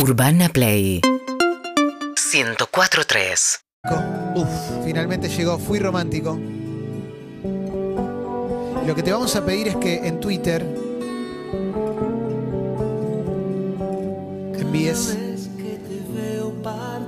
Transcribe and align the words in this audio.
Urbana 0.00 0.48
Play 0.48 1.02
104.3 1.02 3.58
Uf, 4.36 4.46
finalmente 4.84 5.28
llegó, 5.28 5.58
fui 5.58 5.80
romántico. 5.80 6.38
Lo 8.86 8.94
que 8.94 9.02
te 9.02 9.10
vamos 9.10 9.34
a 9.34 9.44
pedir 9.44 9.66
es 9.66 9.74
que 9.76 10.06
en 10.06 10.20
Twitter 10.20 10.64
envíes, 14.56 15.18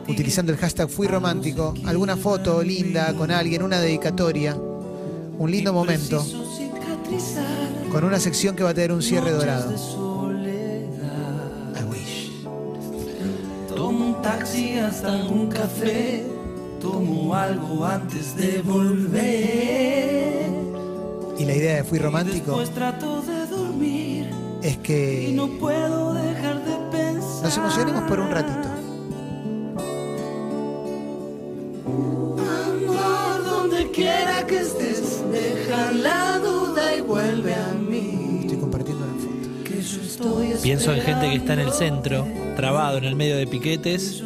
utilizando 0.08 0.50
el 0.50 0.58
hashtag 0.58 0.90
fui 0.90 1.06
romántico, 1.06 1.74
alguna 1.86 2.16
foto 2.16 2.60
linda 2.60 3.14
con 3.14 3.30
alguien, 3.30 3.62
una 3.62 3.80
dedicatoria, 3.80 4.56
un 4.56 5.48
lindo 5.48 5.72
momento, 5.72 6.26
con 7.92 8.02
una 8.02 8.18
sección 8.18 8.56
que 8.56 8.64
va 8.64 8.70
a 8.70 8.74
tener 8.74 8.90
un 8.90 9.02
cierre 9.02 9.30
dorado. 9.30 10.09
Taxi 14.22 14.78
hasta 14.78 15.12
un 15.24 15.48
café, 15.48 16.24
tomo 16.80 17.34
algo 17.34 17.84
antes 17.84 18.36
de 18.36 18.62
volver. 18.62 20.50
Y 21.38 21.44
la 21.44 21.54
idea 21.54 21.76
de 21.76 21.84
fui 21.84 21.98
romántico 21.98 22.62
trato 22.74 23.22
de 23.22 23.46
dormir 23.46 24.30
es 24.62 24.74
y 24.74 24.76
que 24.78 25.32
no 25.34 25.48
puedo 25.58 26.12
dejar 26.14 26.62
de 26.64 26.76
pensar. 26.90 27.44
nos 27.44 27.56
emocionemos 27.56 28.02
por 28.04 28.20
un 28.20 28.30
ratito. 28.30 28.68
Amor, 32.66 33.44
donde 33.44 33.90
quiera 33.90 34.46
que 34.46 34.58
estés, 34.58 35.22
deja 35.32 35.92
Pienso 40.62 40.92
en 40.92 41.00
gente 41.02 41.30
que 41.30 41.36
está 41.36 41.54
en 41.54 41.60
el 41.60 41.72
centro, 41.72 42.26
trabado 42.56 42.98
en 42.98 43.04
el 43.04 43.16
medio 43.16 43.36
de 43.36 43.46
piquetes, 43.46 44.22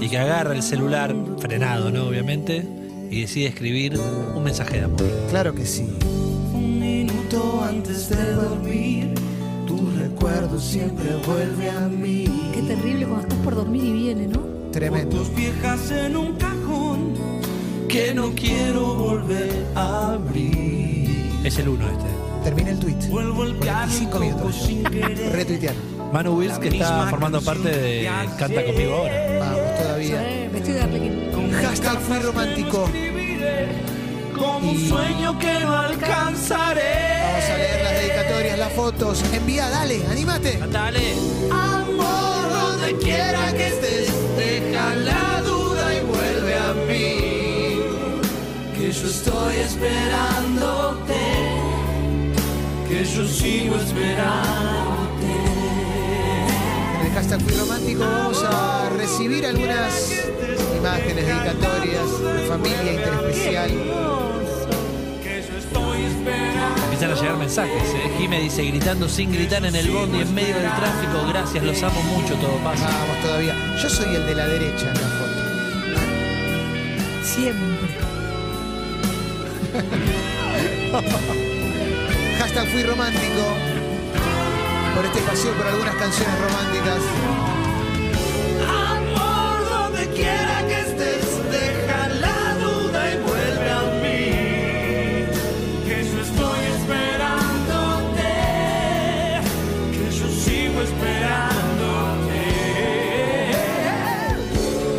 y 0.00 0.08
que 0.08 0.18
agarra 0.18 0.54
el 0.54 0.62
celular, 0.62 1.14
frenado, 1.38 1.90
¿no? 1.90 2.06
Obviamente, 2.06 2.66
y 3.10 3.20
decide 3.20 3.46
escribir 3.46 3.98
un 4.34 4.42
mensaje 4.42 4.78
de 4.78 4.84
amor. 4.84 5.02
Claro 5.30 5.54
que 5.54 5.66
sí. 5.66 5.86
Un 6.54 6.78
minuto 6.80 7.64
antes 7.68 8.08
de 8.08 8.32
dormir, 8.32 9.14
tu 9.66 9.90
recuerdo 9.98 10.58
siempre 10.60 11.16
vuelve 11.26 11.70
a 11.70 11.88
mí. 11.88 12.24
Qué 12.54 12.62
terrible 12.62 13.06
cuando 13.06 13.22
estás 13.22 13.38
por 13.38 13.54
dormir 13.54 13.84
y 13.84 13.92
viene, 13.92 14.26
¿no? 14.28 14.40
Tremendo. 14.70 15.16
Fotos 15.16 15.36
viejas 15.36 15.90
en 15.90 16.16
un 16.16 16.34
cajón 16.34 17.14
que 17.88 18.14
no 18.14 18.32
quiero 18.34 18.94
volver 18.94 19.66
a 19.74 20.14
abrir. 20.14 21.10
Es 21.44 21.58
el 21.58 21.68
uno 21.68 21.86
este. 21.86 22.11
Termina 22.44 22.70
el 22.70 22.78
tweet. 22.78 23.08
Vuelvo 23.08 23.44
el 23.44 23.56
45 23.56 24.18
piano 24.18 24.36
minutos. 24.36 24.68
Retuitear. 25.32 25.74
Manu 26.12 26.38
Wills, 26.38 26.58
que 26.58 26.68
está 26.68 27.06
formando 27.08 27.40
parte 27.40 27.70
de 27.70 28.10
Canta 28.38 28.64
conmigo 28.64 28.94
ahora. 28.96 29.38
Vamos 29.38 29.78
todavía. 29.78 30.48
Vestido 30.52 30.74
de 30.76 30.82
arlequín. 30.82 31.52
Hashtag 31.62 31.98
fui 32.00 32.18
romántico. 32.18 32.88
Como 34.36 34.70
un 34.72 34.88
sueño 34.88 35.38
que 35.38 35.60
no 35.60 35.76
alcanzaré. 35.76 37.22
Vamos 37.22 37.50
a 37.50 37.56
leer 37.56 37.84
las 37.84 37.92
dedicatorias, 37.94 38.58
las 38.58 38.72
fotos. 38.72 39.22
Envía, 39.32 39.68
dale, 39.70 40.04
animate. 40.10 40.58
Dale. 40.70 41.14
Amor, 41.50 42.50
donde 42.50 42.96
quiera 42.98 43.52
que 43.52 43.68
estés, 43.68 44.12
deja 44.36 44.94
la 44.96 45.42
duda 45.42 45.94
y 45.94 46.00
vuelve 46.00 46.54
a 46.56 46.72
mí. 46.88 47.80
Que 48.76 48.92
yo 48.92 49.06
estoy 49.06 49.56
esperándote, 49.56 51.14
que 52.92 53.04
yo 53.06 53.26
sigo 53.26 53.76
esperándote. 53.76 55.32
En 57.00 57.06
el 57.06 57.12
hashtag 57.14 57.40
fui 57.40 57.54
romántico 57.54 58.00
vamos 58.00 58.44
a 58.44 58.90
recibir 58.90 59.46
algunas 59.46 60.12
imágenes 60.76 61.26
dedicatorias 61.26 62.20
de 62.20 62.46
familia 62.46 62.92
interespecial. 62.92 63.70
Que 65.22 65.42
yo 65.42 65.56
estoy 65.56 66.02
esperando. 66.02 66.82
Empiezan 66.84 67.12
a 67.12 67.14
llegar 67.14 67.36
mensajes. 67.38 67.94
¿eh? 67.94 68.10
Jime 68.18 68.40
dice, 68.40 68.62
gritando 68.62 69.08
sin 69.08 69.32
gritar 69.32 69.64
en 69.64 69.74
el 69.74 69.90
bondi 69.90 70.20
en 70.20 70.34
medio 70.34 70.54
del 70.56 70.70
tráfico. 70.74 71.26
Gracias, 71.28 71.64
los 71.64 71.82
amo 71.82 72.02
mucho, 72.02 72.34
todo 72.34 72.58
pasa. 72.58 72.84
Vamos 72.84 73.22
todavía. 73.22 73.54
Yo 73.82 73.88
soy 73.88 74.14
el 74.16 74.26
de 74.26 74.34
la 74.34 74.46
derecha 74.46 74.92
en 74.92 75.00
la 75.00 75.08
foto. 75.18 75.40
Siempre. 77.24 77.72
Hashtag 82.54 82.68
fui 82.70 82.82
romántico. 82.82 83.44
Por 84.94 85.06
este 85.06 85.20
paseo 85.22 85.54
por 85.54 85.66
algunas 85.66 85.94
canciones 85.94 86.38
románticas. 86.38 86.98
Amor, 88.68 89.70
donde 89.70 90.06
quiera 90.08 90.62
que 90.68 90.80
estés, 90.80 91.50
deja 91.50 92.08
la 92.20 92.54
duda 92.56 93.10
y 93.10 93.16
vuelve 93.22 93.70
a 93.70 93.82
mí. 94.02 94.34
Que 95.86 96.04
yo 96.04 96.20
estoy 96.20 96.60
esperándote, 96.76 98.32
que 99.92 100.10
yo 100.10 100.28
sigo 100.28 100.82
esperándote. 100.82 102.40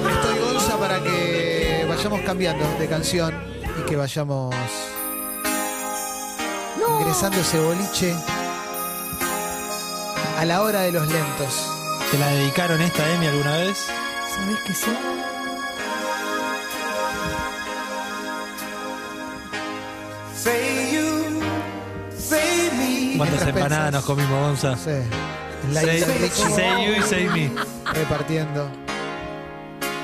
Estoy 0.10 0.40
Gonza 0.40 0.78
para 0.80 1.04
que 1.04 1.86
vayamos 1.88 2.22
cambiando 2.22 2.66
de 2.80 2.88
canción 2.88 3.32
y 3.80 3.82
que 3.88 3.96
vayamos 3.96 4.56
ingresando 7.14 7.42
ese 7.42 7.60
boliche 7.60 8.16
a 10.40 10.46
la 10.46 10.64
hora 10.64 10.82
de 10.82 10.92
los 10.92 11.08
lentos. 11.08 11.70
¿Te 12.10 12.18
la 12.18 12.28
dedicaron 12.30 12.82
esta, 12.82 13.08
Emi, 13.14 13.28
alguna 13.28 13.58
vez? 13.58 13.86
¿Sabés 14.34 14.60
que 14.62 14.74
sí? 14.74 14.92
Say 20.36 20.92
you, 20.92 21.40
say 22.18 22.72
me. 22.76 23.18
¿Cuántas 23.18 23.48
empanadas 23.48 23.92
nos 23.92 24.06
comimos, 24.06 24.32
Gonza? 24.32 24.76
Sí. 24.76 24.90
Say, 25.72 26.00
say 26.02 26.84
you 26.84 26.94
y 26.98 27.04
say 27.04 27.30
me. 27.30 27.52
repartiendo. 27.94 28.68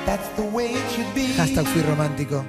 That's 0.06 0.30
the 0.36 0.44
way 0.44 0.76
it 0.76 0.92
should 0.92 1.12
be. 1.16 1.34
Hashtag 1.36 1.66
fui 1.66 1.82
romántico. 1.82 2.46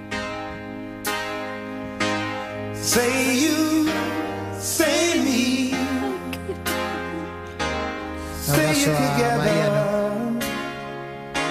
Say 2.74 3.40
you, 3.40 3.90
A 8.88 9.36
Mariano. 9.36 10.38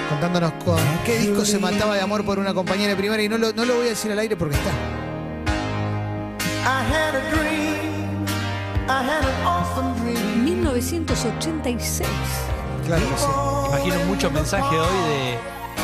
Contándonos 0.09 0.51
con 0.65 0.79
qué 1.05 1.19
disco 1.19 1.45
se 1.45 1.59
mataba 1.59 1.95
de 1.95 2.01
amor 2.01 2.25
por 2.25 2.39
una 2.39 2.55
compañera 2.55 2.89
de 2.89 2.95
primaria 2.95 3.25
y 3.25 3.29
no 3.29 3.37
lo, 3.37 3.53
no 3.53 3.65
lo 3.65 3.75
voy 3.75 3.85
a 3.85 3.89
decir 3.89 4.11
al 4.11 4.17
aire 4.17 4.35
porque 4.35 4.55
está. 4.55 4.71
I 6.65 6.81
had 6.91 7.15
a 7.15 7.21
dream. 7.29 8.25
I 8.87 9.03
had 9.03 9.23
an 9.23 9.45
awesome 9.45 9.93
dream. 10.01 10.43
1986. 10.43 12.09
Claro 12.87 13.07
que 13.07 13.17
sí. 13.17 13.27
Imagino 13.67 14.05
mucho 14.05 14.31
mensaje 14.31 14.75
hoy 14.75 14.87
de 15.07 15.37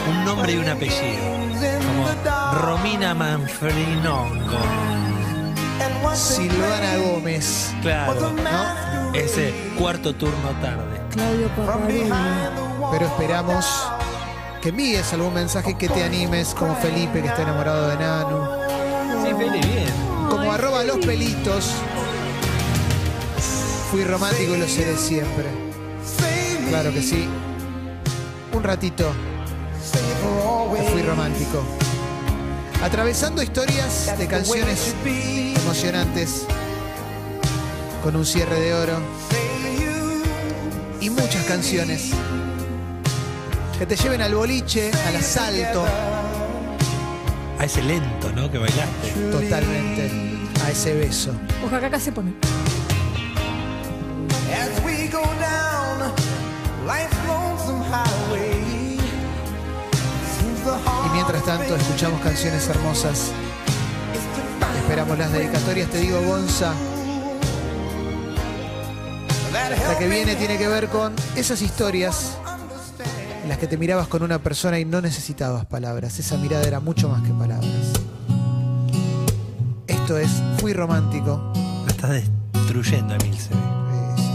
un 0.10 0.26
nombre 0.26 0.52
y 0.52 0.58
un 0.58 0.68
apellido. 0.68 1.22
Como 1.86 2.60
Romina 2.60 3.14
Manfrinongo. 3.14 4.58
Silvana 6.16 6.98
Gómez. 6.98 7.74
Claro, 7.82 8.32
¿no? 8.32 8.85
Ese 9.16 9.54
cuarto 9.78 10.14
turno 10.14 10.50
tarde. 10.62 11.02
Claudio 11.12 11.48
Parralelli. 11.56 12.12
Pero 12.92 13.06
esperamos 13.06 13.66
que 14.62 14.70
envíes 14.70 15.14
algún 15.14 15.34
mensaje 15.34 15.78
que 15.78 15.88
te 15.88 16.04
animes, 16.04 16.54
como 16.54 16.76
Felipe 16.76 17.22
que 17.22 17.28
está 17.30 17.44
enamorado 17.44 17.88
de 17.88 17.96
Nanu. 17.98 18.46
Sí, 19.24 19.34
Feli, 19.34 19.60
bien. 19.60 19.94
Como 20.30 20.52
arroba 20.52 20.84
los 20.84 20.98
pelitos. 20.98 21.72
Fui 23.90 24.04
romántico 24.04 24.56
y 24.56 24.60
lo 24.60 24.68
seré 24.68 24.98
siempre. 24.98 25.46
Claro 26.70 26.92
que 26.92 27.02
sí. 27.02 27.28
Un 28.52 28.64
ratito. 28.64 29.12
Fui 30.92 31.02
romántico. 31.04 31.64
Atravesando 32.84 33.42
historias 33.42 34.14
de 34.18 34.28
canciones 34.28 34.94
emocionantes. 35.56 36.46
Con 38.06 38.16
un 38.18 38.24
cierre 38.24 38.60
de 38.60 38.72
oro. 38.72 39.00
Y 41.02 41.10
muchas 41.10 41.44
canciones. 41.46 42.12
Que 43.80 43.88
te 43.88 43.96
lleven 43.96 44.22
al 44.22 44.36
boliche, 44.36 44.92
al 45.08 45.16
asalto. 45.16 45.84
A 47.58 47.66
ese 47.66 47.82
lento, 47.82 48.32
¿no? 48.34 48.52
Que 48.52 48.60
bailaste. 48.60 49.10
Totalmente. 49.32 50.12
A 50.64 50.70
ese 50.70 50.94
beso. 50.94 51.32
Oaxaca 51.64 51.88
acá 51.88 52.00
se 52.00 52.12
pone. 52.12 52.36
Y 61.06 61.10
mientras 61.12 61.44
tanto 61.44 61.76
escuchamos 61.76 62.22
canciones 62.22 62.68
hermosas. 62.68 63.32
Esperamos 64.78 65.18
las 65.18 65.32
dedicatorias, 65.32 65.90
te 65.90 65.98
digo 65.98 66.22
Gonza. 66.22 66.72
La 69.56 69.98
que 69.98 70.10
viene 70.10 70.36
tiene 70.36 70.58
que 70.58 70.68
ver 70.68 70.90
con 70.90 71.14
esas 71.38 71.62
historias 71.62 72.38
en 73.42 73.48
las 73.48 73.58
que 73.58 73.68
te 73.68 73.78
mirabas 73.78 74.10
con 74.10 74.22
una 74.22 74.40
persona 74.40 74.80
y 74.80 74.84
no 74.86 75.00
necesitabas 75.00 75.66
palabras. 75.66 76.20
Esa 76.20 76.36
mirada 76.36 76.68
era 76.68 76.82
mucho 76.82 77.08
más 77.08 77.22
que 77.22 77.30
palabras. 77.30 77.72
Esto 79.88 80.18
es 80.18 80.30
Fui 80.58 80.74
Romántico. 80.74 81.54
La 81.86 81.92
estás 81.92 82.24
destruyendo, 82.52 83.16
Emilce. 83.16 83.54
Eh, 83.54 84.16
sí. 84.18 84.34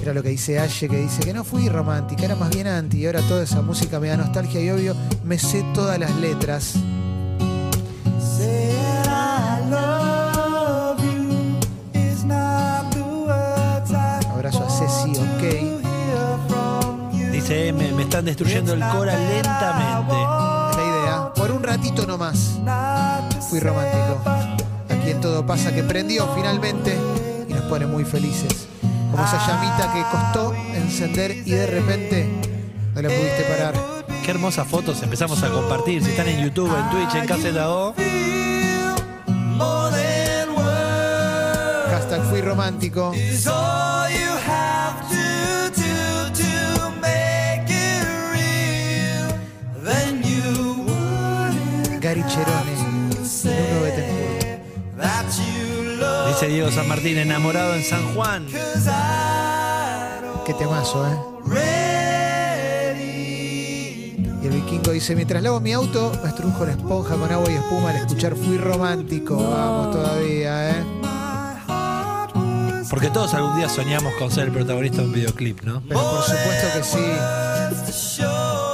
Era 0.00 0.14
lo 0.14 0.22
que 0.22 0.30
dice 0.30 0.58
Aye, 0.58 0.88
que 0.88 0.96
dice 0.96 1.20
que 1.20 1.34
no 1.34 1.44
fui 1.44 1.68
romántica, 1.68 2.24
era 2.24 2.34
más 2.34 2.48
bien 2.48 2.66
anti. 2.66 3.00
Y 3.00 3.06
ahora 3.06 3.20
toda 3.28 3.42
esa 3.42 3.60
música 3.60 4.00
me 4.00 4.08
da 4.08 4.16
nostalgia 4.16 4.62
y 4.62 4.70
obvio 4.70 4.96
me 5.22 5.38
sé 5.38 5.62
todas 5.74 5.98
las 5.98 6.16
letras. 6.16 6.76
Están 18.16 18.24
destruyendo 18.24 18.72
el 18.72 18.80
Cora 18.80 19.14
lentamente. 19.14 20.14
Es 20.70 20.76
la 20.76 20.82
idea. 20.82 21.32
Por 21.34 21.50
un 21.50 21.62
ratito 21.62 22.06
nomás. 22.06 22.58
Fui 23.50 23.60
romántico. 23.60 24.22
Aquí 24.88 25.10
en 25.10 25.20
todo 25.20 25.44
pasa 25.44 25.74
que 25.74 25.82
prendió 25.82 26.26
finalmente 26.34 26.96
y 27.46 27.52
nos 27.52 27.64
pone 27.64 27.84
muy 27.84 28.06
felices. 28.06 28.68
Como 29.10 29.22
esa 29.22 29.46
llamita 29.46 29.92
que 29.92 30.02
costó 30.10 30.54
encender 30.54 31.32
y 31.44 31.50
de 31.50 31.66
repente 31.66 32.26
no 32.94 33.02
la 33.02 33.08
pudiste 33.08 33.44
parar. 33.50 33.74
Qué 34.24 34.30
hermosas 34.30 34.66
fotos 34.66 35.02
empezamos 35.02 35.42
a 35.42 35.50
compartir. 35.50 36.02
Si 36.02 36.12
están 36.12 36.28
en 36.28 36.42
YouTube, 36.42 36.74
en 36.74 36.88
Twitch, 36.88 37.14
en 37.16 37.26
Caseta 37.26 37.68
O. 37.68 37.94
Hashtag 41.90 42.22
fui 42.30 42.40
romántico. 42.40 43.12
Gary 52.26 52.34
Cherone. 52.34 52.74
Nuno 53.44 53.82
Bettencourt. 53.82 54.60
Dice 56.28 56.46
Diego 56.48 56.70
San 56.70 56.88
Martín, 56.88 57.18
enamorado 57.18 57.74
en 57.74 57.82
San 57.82 58.14
Juan. 58.14 58.46
Qué 60.44 60.54
temazo, 60.54 61.06
¿eh? 61.06 61.16
Y 64.42 64.46
el 64.46 64.52
vikingo 64.52 64.92
dice, 64.92 65.16
mientras 65.16 65.42
lavo 65.42 65.60
mi 65.60 65.72
auto, 65.72 66.12
me 66.22 66.28
estrujo 66.28 66.64
la 66.66 66.72
esponja 66.72 67.16
con 67.16 67.32
agua 67.32 67.50
y 67.50 67.54
espuma 67.54 67.90
al 67.90 67.96
escuchar 67.96 68.36
Fui 68.36 68.58
Romántico. 68.58 69.36
Vamos 69.36 69.90
todavía, 69.92 70.70
¿eh? 70.70 70.84
Porque 72.88 73.10
todos 73.10 73.34
algún 73.34 73.56
día 73.56 73.68
soñamos 73.68 74.14
con 74.14 74.30
ser 74.30 74.44
el 74.44 74.52
protagonista 74.52 75.02
de 75.02 75.08
un 75.08 75.12
videoclip, 75.12 75.62
¿no? 75.62 75.82
Pero 75.88 76.00
por 76.00 76.22
supuesto 76.22 76.66
que 76.74 76.84
sí. 76.84 76.98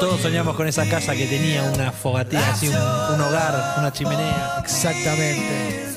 Todos 0.02 0.20
soñamos 0.20 0.56
con 0.56 0.66
esa 0.66 0.84
casa 0.88 1.14
que 1.14 1.26
tenía 1.26 1.62
una 1.62 1.92
fogatilla, 1.92 2.50
así 2.50 2.66
un, 2.66 2.74
un 2.74 3.20
hogar, 3.20 3.76
una 3.78 3.92
chimenea. 3.92 4.58
Exactamente. 4.58 5.94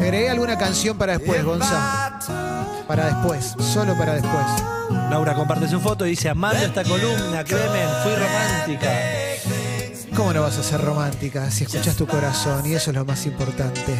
¿Me 0.00 0.04
agregué 0.04 0.30
alguna 0.30 0.58
canción 0.58 0.98
para 0.98 1.16
después, 1.16 1.44
Gonza? 1.44 2.18
Para 2.88 3.06
después, 3.06 3.54
solo 3.72 3.96
para 3.96 4.14
después. 4.14 4.44
Laura 5.10 5.34
comparte 5.34 5.68
su 5.68 5.78
foto 5.78 6.04
y 6.04 6.10
dice, 6.10 6.28
amando 6.28 6.64
esta 6.64 6.82
columna, 6.82 7.44
Clemen, 7.44 7.88
fui 8.02 8.16
romántica. 8.16 8.90
¿Cómo 10.16 10.32
no 10.32 10.42
vas 10.42 10.58
a 10.58 10.64
ser 10.64 10.80
romántica 10.80 11.52
si 11.52 11.62
escuchas 11.62 11.94
tu 11.94 12.08
corazón? 12.08 12.66
Y 12.66 12.74
eso 12.74 12.90
es 12.90 12.96
lo 12.96 13.04
más 13.04 13.24
importante. 13.26 13.94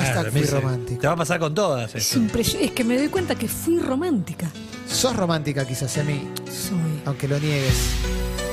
Hashtag 0.00 0.30
fui 0.30 0.40
Emilce, 0.40 0.60
romántico. 0.60 1.00
Te 1.00 1.06
va 1.06 1.12
a 1.12 1.16
pasar 1.16 1.38
con 1.40 1.54
todas. 1.54 1.94
Es, 1.94 2.06
esto. 2.06 2.18
impresio- 2.18 2.60
es 2.60 2.70
que 2.72 2.84
me 2.84 2.96
doy 2.98 3.08
cuenta 3.08 3.34
que 3.34 3.48
fui 3.48 3.78
romántica. 3.78 4.50
Sos 4.88 5.14
romántica 5.16 5.66
quizás 5.66 5.96
a 5.98 6.04
mí, 6.04 6.28
Soy. 6.46 7.02
aunque 7.04 7.28
lo 7.28 7.38
niegues. 7.38 7.74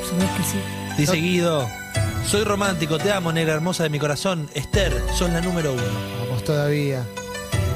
Sabés 0.10 0.30
que 0.32 0.44
sí. 0.44 0.58
Dice 0.98 1.16
Guido, 1.16 1.68
soy 2.28 2.44
romántico, 2.44 2.98
te 2.98 3.12
amo, 3.12 3.32
negra 3.32 3.54
hermosa 3.54 3.84
de 3.84 3.90
mi 3.90 4.00
corazón. 4.00 4.50
Esther, 4.54 4.94
son 5.18 5.34
la 5.34 5.42
número 5.42 5.74
uno. 5.74 5.84
Vamos 6.26 6.44
todavía. 6.44 7.04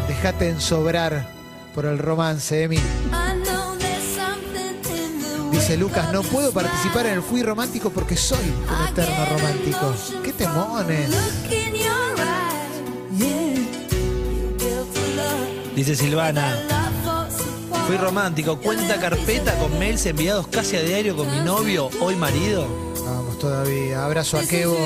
Dejate 0.07 0.49
ensobrar 0.49 1.27
por 1.75 1.85
el 1.85 1.97
romance, 1.99 2.63
Emi. 2.63 2.79
Dice 5.51 5.77
Lucas, 5.77 6.11
no 6.13 6.21
puedo 6.23 6.51
participar 6.51 7.05
en 7.07 7.13
el 7.13 7.21
Fui 7.21 7.43
Romántico 7.43 7.89
porque 7.91 8.15
soy 8.15 8.39
un 8.39 8.87
eterno 8.87 9.25
romántico. 9.25 9.93
¡Qué 10.23 10.33
temones! 10.33 11.09
Dice 15.75 15.95
Silvana, 15.95 16.57
fui 17.87 17.97
romántico, 17.97 18.59
cuenta 18.59 18.99
carpeta 18.99 19.53
con 19.55 19.77
mails 19.79 20.05
enviados 20.05 20.47
casi 20.47 20.75
a 20.75 20.81
diario 20.81 21.15
con 21.15 21.31
mi 21.31 21.39
novio, 21.39 21.89
hoy 22.01 22.15
marido. 22.15 22.67
Vamos 23.05 23.39
todavía. 23.39 24.03
Abrazo 24.03 24.37
a 24.37 24.41
Kevo. 24.41 24.77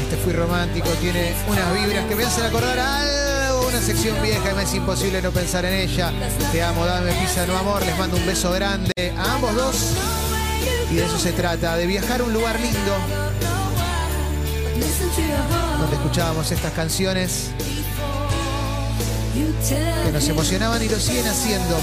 Este 0.00 0.16
Fui 0.24 0.32
Romántico 0.32 0.88
tiene 1.00 1.32
unas 1.48 1.74
vibras 1.74 2.04
que 2.06 2.16
me 2.16 2.24
hacen 2.24 2.44
acordar 2.44 2.78
algo, 2.78 3.68
una 3.68 3.80
sección 3.80 4.20
vieja 4.22 4.52
y 4.52 4.54
me 4.54 4.62
es 4.62 4.74
imposible 4.74 5.20
no 5.22 5.30
pensar 5.30 5.64
en 5.64 5.74
ella. 5.74 6.12
Te 6.52 6.62
amo, 6.62 6.84
dame 6.86 7.12
pizza, 7.12 7.46
no 7.46 7.56
amor. 7.56 7.84
Les 7.84 7.98
mando 7.98 8.16
un 8.16 8.26
beso 8.26 8.50
grande 8.52 8.92
a 9.16 9.34
ambos 9.34 9.54
dos. 9.54 9.92
Y 10.90 10.94
de 10.94 11.04
eso 11.04 11.18
se 11.18 11.32
trata, 11.32 11.76
de 11.76 11.86
viajar 11.86 12.20
a 12.20 12.24
un 12.24 12.32
lugar 12.32 12.58
lindo 12.60 12.96
donde 15.78 15.96
escuchábamos 15.96 16.50
estas 16.50 16.72
canciones 16.72 17.50
que 20.04 20.12
nos 20.12 20.28
emocionaban 20.28 20.82
y 20.82 20.88
lo 20.88 20.98
siguen 20.98 21.26
haciendo. 21.26 21.76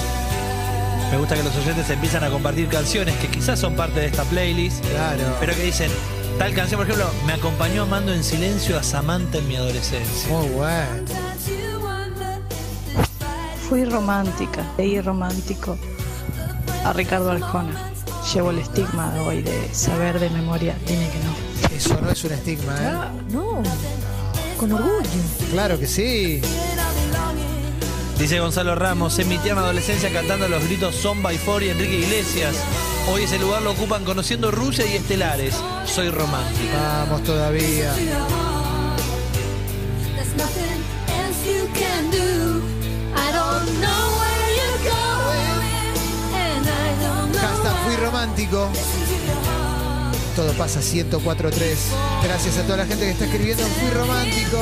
Me 1.12 1.18
gusta 1.18 1.36
que 1.36 1.44
los 1.44 1.56
oyentes 1.56 1.90
empiezan 1.90 2.24
a 2.24 2.30
compartir 2.30 2.68
canciones 2.68 3.16
que 3.18 3.28
quizás 3.28 3.60
son 3.60 3.76
parte 3.76 4.00
de 4.00 4.08
esta 4.08 4.24
playlist, 4.24 4.84
Claro. 4.86 5.24
pero 5.40 5.56
que 5.56 5.64
dicen, 5.64 5.90
tal 6.40 6.54
canción, 6.54 6.80
por 6.80 6.88
ejemplo, 6.90 7.10
me 7.26 7.34
acompañó 7.34 7.84
amando 7.84 8.14
en 8.14 8.24
silencio 8.24 8.78
a 8.78 8.84
Samantha 8.84 9.38
en 9.38 9.48
mi 9.48 9.56
adolescencia. 9.56 10.30
Muy 10.30 10.48
bueno. 10.50 11.06
Fui 13.70 13.84
romántica, 13.86 14.64
leí 14.78 15.00
romántico 15.02 15.78
a 16.84 16.94
Ricardo 16.94 17.32
Arjona. 17.32 17.92
Llevo 18.34 18.52
el 18.52 18.60
estigma 18.60 19.14
hoy 19.26 19.42
de 19.42 19.74
saber 19.74 20.20
de 20.20 20.30
memoria, 20.30 20.76
dime 20.88 21.08
que 21.10 21.20
no. 21.20 21.76
Eso 21.76 22.00
no 22.02 22.10
es 22.10 22.24
un 22.24 22.32
estigma, 22.34 22.74
¿eh? 22.76 22.86
Ah, 22.92 23.12
no. 23.32 23.62
Con 24.58 24.72
orgullo. 24.72 25.02
Claro 25.52 25.80
que 25.80 25.88
sí. 25.88 26.42
Dice 28.18 28.40
Gonzalo 28.40 28.76
Ramos, 28.76 29.20
en 29.20 29.28
mi 29.28 29.38
tierna 29.38 29.62
adolescencia 29.62 30.12
cantando 30.12 30.48
los 30.48 30.64
gritos 30.64 30.96
Four 31.44 31.64
y 31.64 31.70
Enrique 31.70 32.00
Iglesias. 32.00 32.56
Hoy 33.10 33.24
ese 33.24 33.38
lugar 33.38 33.62
lo 33.62 33.72
ocupan 33.72 34.06
conociendo 34.06 34.52
Rusia 34.52 34.86
y 34.86 34.96
Estelares. 34.96 35.56
Soy 35.86 36.10
romántico. 36.10 36.74
Vamos 36.74 37.24
todavía. 37.24 37.94
Hashtag 47.42 47.76
fui 47.86 47.96
romántico. 47.98 48.72
Todo 50.36 50.52
pasa 50.54 50.82
104.3. 50.82 51.78
Gracias 52.22 52.58
a 52.58 52.64
toda 52.64 52.78
la 52.78 52.86
gente 52.86 53.06
que 53.06 53.12
está 53.12 53.24
escribiendo 53.24 53.64
en 53.64 53.72
Fui 53.72 53.90
Romántico. 53.92 54.58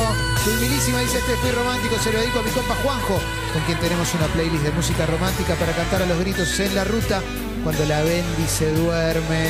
Milísima 0.62 1.00
dice 1.00 1.18
este 1.18 1.36
Fui 1.38 1.50
Romántico. 1.50 1.96
Se 1.98 2.13
lo 2.13 2.20
dedico 2.20 2.39
a 2.39 2.44
mi 2.44 2.51
compa 2.51 2.75
Juanjo, 2.84 3.20
con 3.51 3.63
quien 3.65 3.80
tenemos 3.80 4.13
una 4.13 4.27
playlist 4.27 4.63
de 4.63 4.72
música 4.72 5.08
romántica 5.08 5.56
para 5.56 5.74
cantar 5.74 6.03
a 6.03 6.06
los 6.06 6.20
gritos 6.20 6.60
en 6.60 6.75
la 6.75 6.84
ruta 6.84 7.24
cuando 7.63 7.84
la 7.86 8.03
Bendy 8.03 8.48
se 8.48 8.72
duerme. 8.72 9.50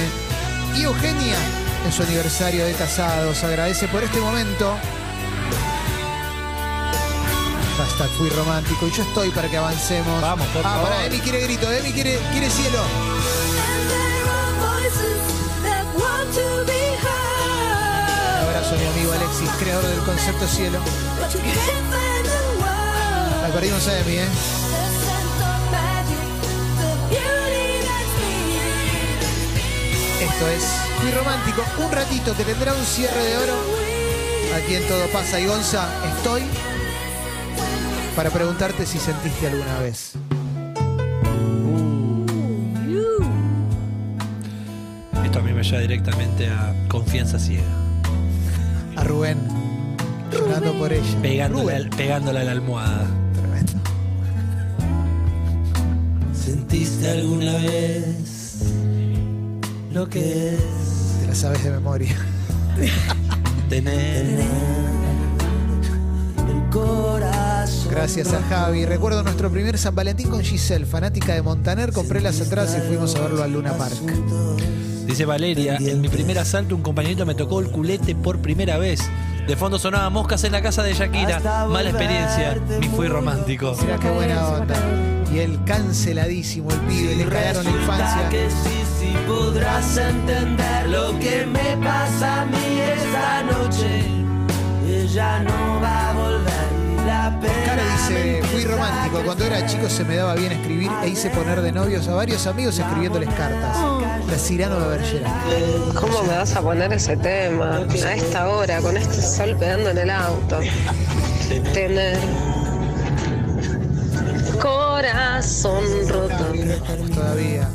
Y 0.77 0.84
Eugenia, 0.84 1.38
en 1.86 1.92
su 1.92 2.03
aniversario 2.03 2.65
de 2.65 2.74
casados, 2.74 3.44
agradece 3.44 3.89
por 3.89 4.01
este 4.01 4.22
momento. 4.22 4.77
Hashtag 7.77 8.10
fui 8.12 8.30
romántico 8.30 8.88
y 8.88 8.92
yo 8.92 9.03
estoy 9.03 9.30
para 9.32 9.50
que 9.50 9.58
avancemos. 9.58 10.22
Vamos, 10.22 10.48
por 10.48 10.65
ah, 10.65 10.70
favor. 10.70 10.89
para 10.89 11.06
Emi 11.06 11.20
quiere 11.20 11.42
grito, 11.42 11.70
Emi 11.70 11.92
quiere, 11.92 12.18
quiere 12.32 12.50
cielo. 12.50 13.12
Mi 18.80 18.88
amigo 18.88 19.13
Alexis, 19.13 19.50
creador 19.60 19.86
del 19.86 20.00
concepto 20.00 20.48
cielo. 20.48 20.80
La 23.42 23.48
perdimos 23.53 23.88
a 23.88 24.00
Emi, 24.00 24.13
¿eh? 24.13 24.25
Esto 30.22 30.48
es 30.48 30.63
Fui 31.00 31.12
Romántico, 31.12 31.63
un 31.86 31.92
ratito 31.92 32.36
que 32.36 32.44
tendrá 32.44 32.74
un 32.74 32.84
cierre 32.84 33.24
de 33.24 33.38
oro. 33.38 33.53
Aquí 34.56 34.75
en 34.75 34.88
Todo 34.88 35.06
Pasa 35.08 35.39
y 35.39 35.46
Gonza, 35.46 35.88
estoy 36.18 36.42
para 38.15 38.32
preguntarte 38.32 38.88
si 38.88 38.98
sentiste 38.98 39.48
alguna 39.48 39.80
vez. 39.80 40.13
Esto 45.24 45.39
a 45.39 45.42
mí 45.44 45.53
me 45.53 45.63
lleva 45.63 45.80
directamente 45.80 46.50
a 46.50 46.74
confianza 46.88 47.38
ciega. 47.38 47.83
A 48.96 49.04
Rubén. 49.04 49.38
Llorando 50.32 50.74
por 50.80 50.92
ella. 50.94 51.22
Pegándole, 51.22 51.64
Rubén. 51.64 51.76
al- 51.76 51.90
pegándole 51.90 52.40
a 52.40 52.44
la 52.44 52.52
almohada. 52.52 53.08
Tremendo. 53.34 53.74
¿Sentiste 56.34 57.10
alguna 57.10 57.54
vez 57.54 58.58
lo 59.92 60.10
que 60.10 60.56
es 60.56 60.60
Te 61.22 61.28
la 61.28 61.36
sabes 61.36 61.64
de 61.64 61.70
memoria. 61.72 62.16
Tener. 63.70 64.26
el 66.48 66.70
corazón? 66.72 67.92
Gracias 67.92 68.34
a 68.34 68.42
Javi. 68.44 68.86
Recuerdo 68.86 69.24
nuestro 69.24 69.52
primer 69.52 69.78
San 69.78 69.96
Valentín 69.96 70.30
con 70.30 70.42
Giselle, 70.42 70.86
fanática 70.86 71.34
de 71.34 71.42
Montaner. 71.42 71.92
Compré 71.94 72.22
las 72.22 72.40
entradas 72.40 72.76
y 72.78 72.82
fuimos 72.88 73.16
a 73.16 73.22
verlo 73.22 73.44
al 73.44 73.54
Luna 73.54 73.74
Park. 73.74 73.96
Dice 75.13 75.25
Valeria, 75.25 75.77
en 75.79 76.01
mi 76.01 76.10
primer 76.10 76.39
asalto 76.39 76.75
un 76.75 76.82
compañerito 76.82 77.24
me 77.24 77.36
tocó 77.36 77.60
el 77.60 77.70
culete 77.70 78.15
por 78.15 78.39
primera 78.39 78.79
vez. 78.79 79.00
De 79.48 79.55
fondo 79.55 79.77
sonaba 79.77 80.10
moscas 80.10 80.43
en 80.43 80.53
la 80.53 80.63
casa 80.63 80.82
de 80.82 80.96
Shakira. 80.96 81.39
Mala 81.67 81.91
experiencia, 81.91 82.58
ni 82.79 82.88
fui 82.88 83.08
romántico. 83.08 83.75
Mira 83.79 84.00
qué 84.00 84.10
buena 84.10 84.48
onda. 84.48 84.75
Y 85.32 85.38
él 85.38 85.60
canceladísimo, 85.67 86.72
el 86.72 86.79
pibe, 86.79 87.15
le 87.15 87.25
cagaron 87.25 87.63
la 87.63 87.70
infancia. 87.70 88.29
que 88.29 88.50
sí, 88.50 88.84
sí 89.00 89.13
podrás 89.27 89.98
entender 89.98 90.89
lo 90.89 91.20
que 91.20 91.46
me 91.46 91.77
pasa 91.86 92.41
a 92.41 92.46
mí 92.48 92.79
esta 92.79 93.43
noche. 93.43 94.05
Ella 94.89 95.43
no 95.43 95.79
va 95.79 96.10
a 96.10 96.13
volver 96.13 96.73
Cara 97.06 97.84
dice, 97.92 98.42
fui 98.52 98.64
romántico. 98.64 99.22
Cuando 99.26 99.46
era 99.46 99.66
chico 99.66 99.90
se 99.90 100.06
me 100.06 100.16
daba 100.16 100.36
bien 100.36 100.52
escribir 100.54 100.90
e 101.04 101.10
hice 101.10 101.30
poner 101.30 101.62
de 101.62 101.72
novios 101.72 102.08
a 102.08 102.14
varios 102.14 102.48
amigos 102.48 102.80
escribiéndoles 102.80 103.30
cartas. 103.34 103.78
La 104.30 104.38
Cirano 104.38 104.80
de 104.80 104.98
Bergerac. 104.98 105.94
¿Cómo 105.96 106.24
me 106.24 106.38
vas 106.38 106.56
a 106.56 106.62
poner 106.62 106.94
ese 106.94 107.18
tema 107.18 107.78
a 107.78 108.14
esta 108.14 108.50
hora, 108.50 108.80
con 108.82 108.96
este 108.96 109.22
sol 109.22 109.56
pegando 109.60 109.90
en 109.90 109.98
el 109.98 110.10
auto? 110.10 110.60
Tener 111.74 112.18
corazón 114.62 115.84
roto. 116.08 116.46
Todavía. 117.14 117.70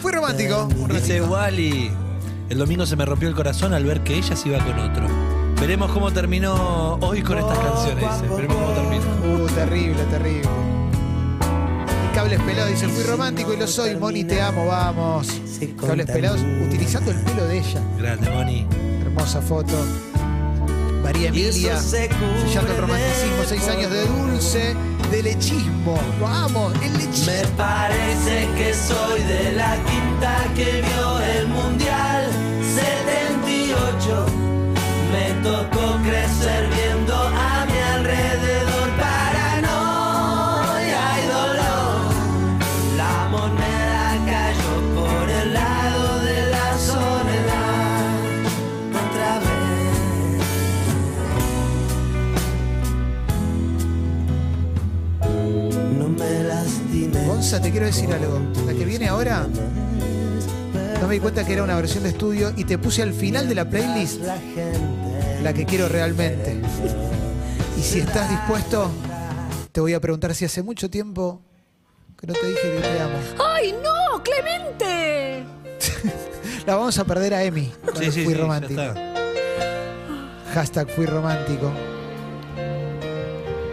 Fui 0.00 0.12
romántico. 0.12 0.68
Dice. 0.88 1.20
Wally, 1.20 1.90
el 2.48 2.58
domingo 2.58 2.86
se 2.86 2.96
me 2.96 3.04
rompió 3.04 3.28
el 3.28 3.34
corazón 3.34 3.74
al 3.74 3.84
ver 3.84 4.02
que 4.02 4.16
ella 4.16 4.34
se 4.34 4.48
iba 4.48 4.58
con 4.58 4.78
otro. 4.78 5.43
Veremos 5.60 5.90
cómo 5.92 6.12
terminó 6.12 6.94
hoy 7.00 7.22
con 7.22 7.38
estas 7.38 7.58
canciones, 7.58 8.04
dice. 8.04 8.34
Veremos 8.34 8.56
cómo 8.56 8.72
terminó. 8.72 9.44
Uh, 9.44 9.46
terrible, 9.48 10.02
terrible. 10.10 10.48
Cables 12.14 12.40
Pelados 12.42 12.70
dice, 12.70 12.88
fui 12.88 13.04
romántico 13.04 13.54
y 13.54 13.56
lo 13.56 13.66
soy. 13.66 13.96
Moni, 13.96 14.24
te 14.24 14.40
amo, 14.40 14.66
vamos. 14.66 15.28
Cables 15.80 16.06
Pelados 16.06 16.40
utilizando 16.64 17.10
el 17.10 17.18
pelo 17.18 17.46
de 17.46 17.58
ella. 17.58 17.80
Grande, 17.98 18.30
Moni. 18.30 18.66
Hermosa 19.00 19.40
foto. 19.40 19.74
María 21.02 21.28
Emilia, 21.28 21.76
sellando 21.78 22.72
el 22.72 22.78
romanticismo, 22.78 23.44
seis 23.46 23.68
años 23.68 23.90
de 23.90 24.06
dulce, 24.06 24.74
de 25.10 25.22
lechismo. 25.22 25.98
Vamos, 26.18 26.72
el 26.82 26.92
lechismo. 26.94 27.32
Me 27.32 27.46
parece 27.58 28.48
que 28.56 28.72
soy 28.72 29.22
de 29.24 29.52
la 29.52 29.76
quinta 29.84 30.44
que 30.56 30.82
vio 30.82 31.20
el 31.20 31.48
Mundial 31.48 32.26
78. 32.74 34.43
Tocó 35.44 35.86
crecer 36.02 36.68
viendo 36.74 37.14
a 37.14 37.66
mi 37.66 37.78
alrededor 37.78 38.88
paranoia 38.98 40.24
y 41.20 41.26
dolor. 41.26 41.96
La 42.96 43.28
moneda 43.30 44.18
cayó 44.24 44.74
por 44.94 45.28
el 45.28 45.52
lado 45.52 46.20
de 46.20 46.38
la 46.50 46.78
soledad. 46.78 48.00
Otra 49.04 49.38
vez. 49.40 49.94
No 55.98 56.08
me 56.08 56.32
lastimes. 56.44 57.26
Gonza, 57.26 57.60
te 57.60 57.70
quiero 57.70 57.84
decir 57.84 58.10
algo. 58.10 58.40
La 58.66 58.72
que 58.72 58.86
viene 58.86 59.08
ahora, 59.08 59.46
no 61.02 61.06
me 61.06 61.14
di 61.14 61.20
cuenta 61.20 61.44
que 61.44 61.52
era 61.52 61.62
una 61.62 61.76
versión 61.76 62.02
de 62.04 62.08
estudio 62.08 62.54
y 62.56 62.64
te 62.64 62.78
puse 62.78 63.02
al 63.02 63.12
final 63.12 63.46
de 63.46 63.54
la 63.54 63.68
playlist 63.68 64.22
La 65.44 65.52
que 65.52 65.66
quiero 65.66 65.90
realmente. 65.90 66.56
Y 67.78 67.82
si 67.82 67.98
estás 67.98 68.30
dispuesto, 68.30 68.90
te 69.72 69.80
voy 69.82 69.92
a 69.92 70.00
preguntar 70.00 70.34
si 70.34 70.46
hace 70.46 70.62
mucho 70.62 70.88
tiempo 70.88 71.42
que 72.18 72.26
no 72.26 72.32
te 72.32 72.46
dije 72.46 72.62
que 72.62 72.80
te 72.80 72.98
amo. 72.98 73.18
¡Ay, 73.44 73.74
no! 73.82 74.22
¡Clemente! 74.22 75.44
La 76.66 76.76
vamos 76.76 76.98
a 76.98 77.04
perder 77.04 77.34
a 77.34 77.44
Emi. 77.44 77.70
Sí, 77.94 78.10
sí, 78.10 78.24
fui 78.24 78.32
sí, 78.32 78.40
romántico. 78.40 78.80
Hashtag 80.54 80.90
fui 80.92 81.04
romántico. 81.04 81.70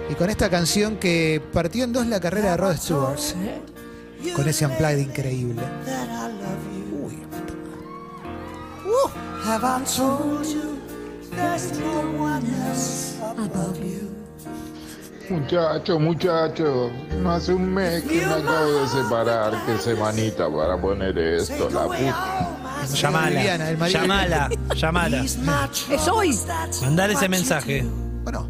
Y 0.09 0.15
con 0.15 0.29
esta 0.29 0.49
canción 0.49 0.97
que 0.97 1.41
partió 1.53 1.85
en 1.85 1.93
dos 1.93 2.05
la 2.05 2.19
carrera 2.19 2.51
de 2.51 2.57
Rod 2.57 2.75
Stewart. 2.75 3.17
Con 4.35 4.45
ese 4.45 4.65
unplugged 4.65 4.97
increíble. 4.97 5.61
that 9.41 9.63
I 9.63 10.80
Muchacho, 15.29 15.97
muchacho, 15.97 16.91
no 17.21 17.31
hace 17.31 17.53
un 17.53 17.73
mes 17.73 18.03
que 18.03 18.25
me 18.25 18.33
acabo 18.33 18.71
de 18.81 18.87
separar. 18.89 19.65
Qué 19.65 19.77
semanita 19.77 20.49
para 20.49 20.79
poner 20.79 21.17
esto, 21.17 21.69
la 21.69 21.85
puta. 21.85 22.47
Llamala, 22.93 23.87
llamala, 23.87 24.49
llamala. 24.75 25.23
¡Es 25.23 26.07
hoy! 26.09 26.37
Mandar 26.81 27.11
ese 27.11 27.29
mensaje. 27.29 27.85
Bueno, 28.23 28.49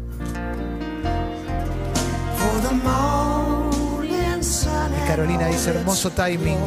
Carolina 5.06 5.46
dice 5.46 5.70
hermoso 5.70 6.10
timing. 6.10 6.58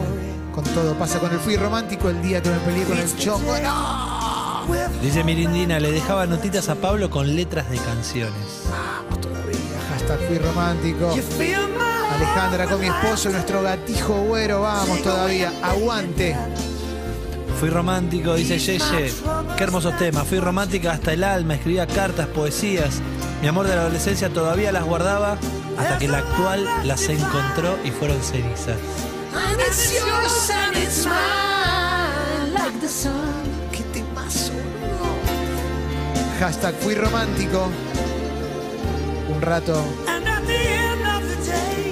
Con 0.54 0.64
todo 0.64 0.94
pasa 0.94 1.20
con 1.20 1.32
el 1.34 1.40
fui 1.40 1.58
romántico 1.58 2.10
el 2.10 2.22
día 2.22 2.42
que 2.42 2.50
me 2.50 2.60
peleé 2.60 2.86
con 2.86 2.98
el 2.98 3.18
chongo. 3.18 3.58
¡No! 3.62 4.05
Dice 5.02 5.24
Mirindina, 5.24 5.80
le 5.80 5.92
dejaba 5.92 6.26
notitas 6.26 6.70
a 6.70 6.76
Pablo 6.76 7.10
con 7.10 7.36
letras 7.36 7.70
de 7.70 7.78
canciones. 7.78 8.64
Vamos 8.70 9.22
todavía. 9.22 9.60
Hashtag 9.90 10.20
fui 10.28 10.38
romántico. 10.40 11.14
Alejandra 12.12 12.66
con 12.66 12.80
mi 12.80 12.88
esposo 12.88 13.30
y 13.30 13.34
nuestro 13.34 13.62
gatijo 13.62 14.14
güero. 14.22 14.62
Vamos 14.62 15.02
todavía. 15.02 15.52
Aguante. 15.62 16.36
Fui 17.60 17.70
romántico, 17.70 18.36
dice 18.36 18.60
Yeye. 18.60 19.14
Qué 19.58 19.64
hermosos 19.64 19.98
temas. 19.98 20.28
Fui 20.28 20.40
romántica 20.40 20.92
hasta 20.92 21.14
el 21.14 21.24
alma, 21.24 21.56
escribía 21.56 21.88
cartas, 21.88 22.28
poesías. 22.28 23.02
Mi 23.42 23.48
amor 23.48 23.68
de 23.68 23.76
la 23.76 23.82
adolescencia 23.82 24.30
todavía 24.30 24.72
las 24.72 24.84
guardaba 24.84 25.38
hasta 25.78 25.98
que 25.98 26.08
la 26.08 26.20
actual 26.20 26.66
las 26.84 27.08
encontró 27.08 27.78
y 27.84 27.92
fueron 27.92 28.22
cenizas. 28.22 28.78
Hashtag 36.40 36.76
fui 36.76 36.96
romántico. 36.96 37.70
Un 39.34 39.42
rato. 39.42 39.82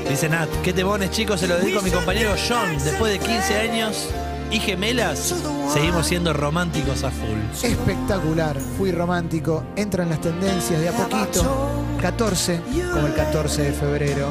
Dice 0.09 0.29
Nat, 0.29 0.49
qué 0.63 0.73
temones 0.73 1.11
chicos, 1.11 1.39
se 1.39 1.47
lo 1.47 1.57
dedico 1.57 1.79
a 1.79 1.81
mi 1.81 1.89
compañero 1.89 2.35
John. 2.47 2.77
Después 2.83 3.13
de 3.13 3.19
15 3.19 3.57
años 3.57 4.09
y 4.51 4.59
gemelas, 4.59 5.33
seguimos 5.73 6.05
siendo 6.07 6.33
románticos 6.33 7.03
a 7.03 7.09
full. 7.09 7.39
Espectacular. 7.63 8.59
Fui 8.77 8.91
romántico. 8.91 9.63
Entra 9.75 10.03
en 10.03 10.09
las 10.09 10.21
tendencias 10.21 10.79
de 10.79 10.89
a 10.89 10.91
poquito. 10.91 11.71
14, 12.01 12.61
como 12.93 13.07
el 13.07 13.13
14 13.13 13.63
de 13.63 13.71
febrero. 13.71 14.27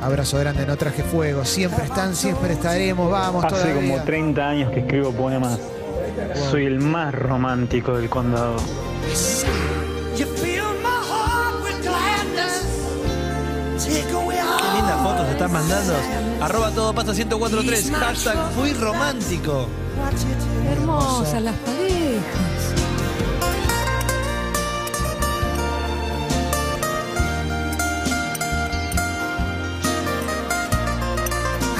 Abrazo 0.00 0.38
grande, 0.38 0.64
no 0.64 0.76
traje 0.76 1.02
fuego. 1.02 1.44
Siempre 1.44 1.84
están, 1.84 2.14
siempre 2.14 2.54
estaremos. 2.54 3.10
Vamos 3.10 3.44
Hace 3.44 3.74
como 3.74 3.80
todavía. 3.80 4.04
30 4.04 4.48
años 4.48 4.72
que 4.72 4.80
escribo 4.80 5.12
poemas. 5.12 5.58
Soy 6.50 6.66
el 6.66 6.80
más 6.80 7.14
romántico 7.14 7.96
del 7.96 8.08
condado. 8.08 8.56
Qué 10.16 10.24
lindas 14.76 15.02
fotos 15.02 15.26
se 15.26 15.32
están 15.32 15.52
mandando. 15.52 15.94
Arroba 16.40 16.70
todo 16.70 16.94
pasa 16.94 17.12
1043. 17.12 17.90
Hashtag 17.92 18.52
fui 18.52 18.72
romántico. 18.72 19.68
Hermosas 20.70 21.42
las 21.42 21.54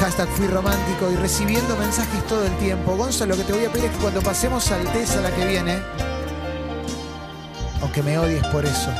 hashtag 0.02 0.28
fui 0.30 0.49
romántico 0.49 1.12
y 1.12 1.14
recibiendo 1.14 1.76
mensajes 1.76 2.26
todo 2.26 2.44
el 2.44 2.52
tiempo. 2.59 2.97
Gonzalo, 2.97 3.37
lo 3.37 3.37
que 3.37 3.44
te 3.44 3.52
voy 3.52 3.64
a 3.66 3.71
pedir 3.71 3.85
es 3.85 3.92
que 3.92 3.99
cuando 3.99 4.21
pasemos 4.21 4.68
al 4.73 4.85
a 4.85 5.21
la 5.21 5.30
que 5.30 5.47
viene, 5.47 5.78
aunque 7.80 8.02
me 8.02 8.18
odies 8.18 8.44
por 8.49 8.64
eso, 8.64 8.90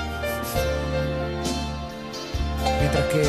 mientras 2.79 3.05
que 3.07 3.25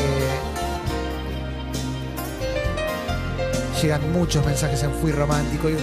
llegan 3.82 4.12
muchos 4.12 4.46
mensajes 4.46 4.80
en 4.84 4.92
fui 4.94 5.10
romántico 5.10 5.68
y 5.68 5.74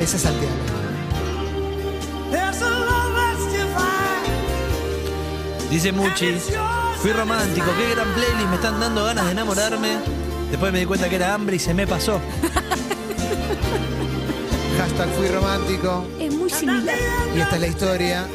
ese 0.00 0.16
es 0.16 0.22
Santiago. 0.22 0.54
Dice 5.68 5.90
Muchi, 5.90 6.38
fui 7.02 7.12
romántico, 7.12 7.66
qué 7.76 7.92
gran 7.92 8.08
playlist, 8.14 8.48
me 8.50 8.54
están 8.54 8.78
dando 8.78 9.02
ganas 9.02 9.24
de 9.24 9.32
enamorarme. 9.32 10.25
Después 10.50 10.72
me 10.72 10.78
di 10.80 10.86
cuenta 10.86 11.08
que 11.08 11.16
era 11.16 11.34
hambre 11.34 11.56
y 11.56 11.58
se 11.58 11.74
me 11.74 11.86
pasó. 11.86 12.20
Hashtag 14.78 15.08
fui 15.10 15.28
romántico. 15.28 16.04
Es 16.20 16.34
muy 16.34 16.50
similar. 16.50 16.96
Y 17.34 17.40
esta 17.40 17.54
es 17.56 17.60
la 17.60 17.66
historia. 17.66 18.26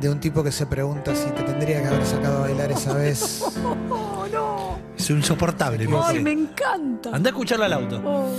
De 0.00 0.10
un 0.10 0.20
tipo 0.20 0.44
que 0.44 0.52
se 0.52 0.66
pregunta 0.66 1.14
si 1.14 1.30
te 1.30 1.42
tendría 1.42 1.80
que 1.80 1.88
haber 1.88 2.04
sacado 2.04 2.38
a 2.38 2.40
bailar 2.42 2.70
esa 2.72 2.92
vez. 2.94 3.42
Oh, 3.90 4.26
no. 4.32 4.78
Es 4.96 5.08
insoportable. 5.10 5.86
me 5.88 5.96
Ay, 6.02 6.22
me 6.22 6.32
encanta. 6.32 7.10
Anda 7.12 7.30
a 7.30 7.32
escucharlo 7.32 7.64
al 7.64 7.72
auto. 7.72 8.02
Oh. 8.04 8.30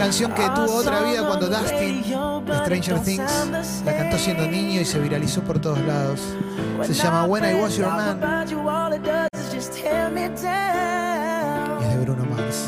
Canción 0.00 0.32
que 0.32 0.42
tuvo 0.54 0.76
otra 0.76 1.02
vida 1.02 1.26
cuando 1.26 1.46
Dustin 1.46 2.02
de 2.02 2.54
Stranger 2.54 3.00
Things 3.00 3.82
la 3.84 3.96
cantó 3.96 4.16
siendo 4.16 4.46
niño 4.46 4.80
y 4.80 4.84
se 4.84 4.98
viralizó 4.98 5.42
por 5.42 5.58
todos 5.60 5.78
lados. 5.80 6.20
Se 6.82 6.94
llama 6.94 7.24
When 7.24 7.44
I 7.44 7.60
Was 7.60 7.76
Your 7.76 7.88
Man 7.88 8.18
y 11.80 11.84
es 11.84 11.90
de 11.90 11.98
Bruno 11.98 12.24
Mars. 12.24 12.66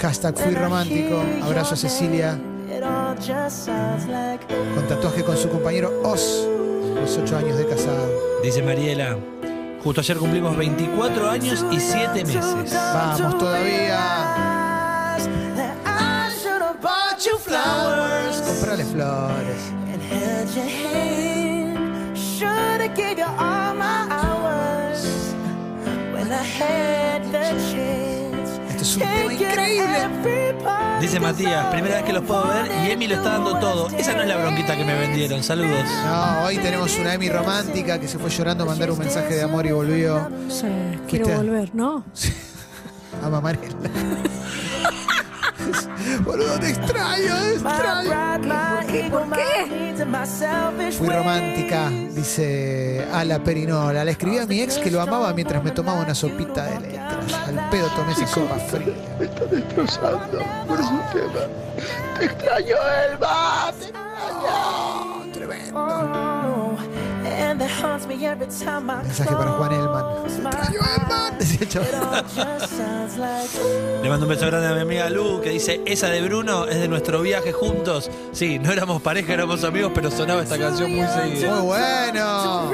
Hashtag 0.00 0.38
fui 0.38 0.54
romántico. 0.54 1.22
Abrazo 1.42 1.74
a 1.74 1.76
Cecilia 1.76 2.38
con 4.74 4.88
tatuaje 4.88 5.22
con 5.22 5.36
su 5.36 5.50
compañero 5.50 6.00
Oz. 6.02 6.48
Los 6.94 7.18
ocho 7.18 7.36
años 7.36 7.58
de 7.58 7.66
casado. 7.66 8.08
Dice 8.42 8.62
Mariela, 8.62 9.18
justo 9.84 10.00
ayer 10.00 10.16
cumplimos 10.16 10.56
24 10.56 11.28
años 11.28 11.64
y 11.70 11.78
7 11.78 12.24
meses. 12.24 12.74
Vamos 12.74 13.38
todavía. 13.38 14.61
Flores. 18.92 19.72
Esto 28.68 28.82
es 28.82 28.96
un 28.96 29.02
tema 29.02 29.32
increíble. 29.32 30.08
Dice 31.00 31.20
Matías, 31.20 31.66
primera 31.66 31.96
vez 31.96 32.04
que 32.04 32.12
los 32.12 32.22
puedo 32.24 32.46
ver 32.46 32.70
y 32.84 32.90
Emi 32.90 33.08
lo 33.08 33.14
está 33.14 33.30
dando 33.30 33.58
todo. 33.58 33.88
Esa 33.96 34.14
no 34.14 34.22
es 34.22 34.28
la 34.28 34.36
bronquita 34.36 34.76
que 34.76 34.84
me 34.84 34.94
vendieron. 34.94 35.42
Saludos. 35.42 35.84
No, 36.04 36.44
hoy 36.44 36.58
tenemos 36.58 36.96
una 36.98 37.14
Emi 37.14 37.30
romántica 37.30 37.98
que 37.98 38.08
se 38.08 38.18
fue 38.18 38.28
llorando 38.28 38.64
a 38.64 38.66
mandar 38.66 38.90
un 38.90 38.98
mensaje 38.98 39.34
de 39.34 39.42
amor 39.42 39.64
y 39.64 39.72
volvió. 39.72 40.28
Sí, 40.48 40.66
quiero 41.08 41.26
¿Viste? 41.26 41.42
volver, 41.42 41.74
¿no? 41.74 42.04
a 43.22 43.28
Mamarela. 43.30 43.66
Boludo, 46.24 46.58
te 46.58 46.70
extraño, 46.70 47.34
te 47.36 47.52
extraño. 47.54 48.10
¿Por 49.10 49.30
qué? 49.30 49.92
Fui 50.98 51.08
romántica, 51.08 51.88
dice 51.90 53.06
Ala 53.12 53.38
Perinola. 53.42 54.04
Le 54.04 54.12
escribí 54.12 54.38
a 54.38 54.46
mi 54.46 54.60
ex 54.60 54.78
que 54.78 54.90
lo 54.90 55.00
amaba 55.00 55.32
mientras 55.32 55.62
me 55.62 55.70
tomaba 55.70 56.00
una 56.02 56.14
sopita 56.14 56.64
de 56.64 56.80
letras. 56.80 57.32
Al 57.46 57.70
pedo 57.70 57.88
tomé 57.90 58.12
esa 58.12 58.26
sopa 58.26 58.56
fría. 58.56 58.94
Me 59.18 59.24
está 59.26 59.44
destrozando 59.46 60.38
por 60.66 60.78
su 60.78 61.00
tema. 61.12 61.46
Te 62.18 62.24
extraño, 62.26 62.76
Elba. 63.10 63.72
Te 63.78 63.84
extraño. 63.84 65.32
Tremendo. 65.32 66.76
Mensaje 69.02 69.34
para 69.36 69.50
Juan 69.52 69.72
Elman. 69.72 70.04
Te 70.24 70.28
extraño, 70.32 70.80
Elman. 70.96 71.38
Le 74.02 74.08
mando 74.08 74.26
un 74.26 74.30
beso 74.30 74.46
grande 74.46 74.66
a 74.66 74.72
mi 74.72 74.80
amiga 74.80 75.08
Lu 75.08 75.40
que 75.40 75.50
dice, 75.50 75.80
esa 75.86 76.08
de 76.08 76.20
Bruno 76.22 76.66
es 76.66 76.80
de 76.80 76.88
nuestro 76.88 77.22
viaje 77.22 77.52
juntos. 77.52 78.10
Sí, 78.32 78.58
no 78.58 78.72
éramos 78.72 79.00
pareja, 79.00 79.34
éramos 79.34 79.62
amigos, 79.62 79.92
pero 79.94 80.10
sonaba 80.10 80.42
esta 80.42 80.58
canción 80.58 80.92
muy 80.92 81.06
seguida. 81.06 81.54
Muy 81.54 81.66
bueno. 81.66 82.72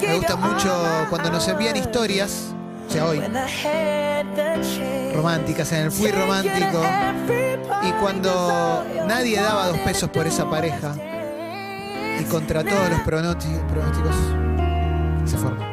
Me 0.00 0.16
gusta 0.16 0.36
mucho 0.36 1.06
cuando 1.08 1.30
nos 1.30 1.46
envían 1.46 1.76
historias, 1.76 2.52
sea, 2.92 3.06
hoy, 3.06 3.22
románticas, 5.14 5.72
en 5.72 5.84
el 5.84 5.90
Fui 5.90 6.10
Romántico, 6.10 6.82
y 7.82 7.92
cuando 7.92 8.84
nadie 9.06 9.40
daba 9.40 9.68
dos 9.68 9.78
pesos 9.78 10.10
por 10.10 10.26
esa 10.26 10.48
pareja, 10.50 10.94
y 12.20 12.24
contra 12.24 12.62
todos 12.62 12.90
los 12.90 13.00
pronósticos, 13.00 14.14
se 15.24 15.38
formó. 15.38 15.64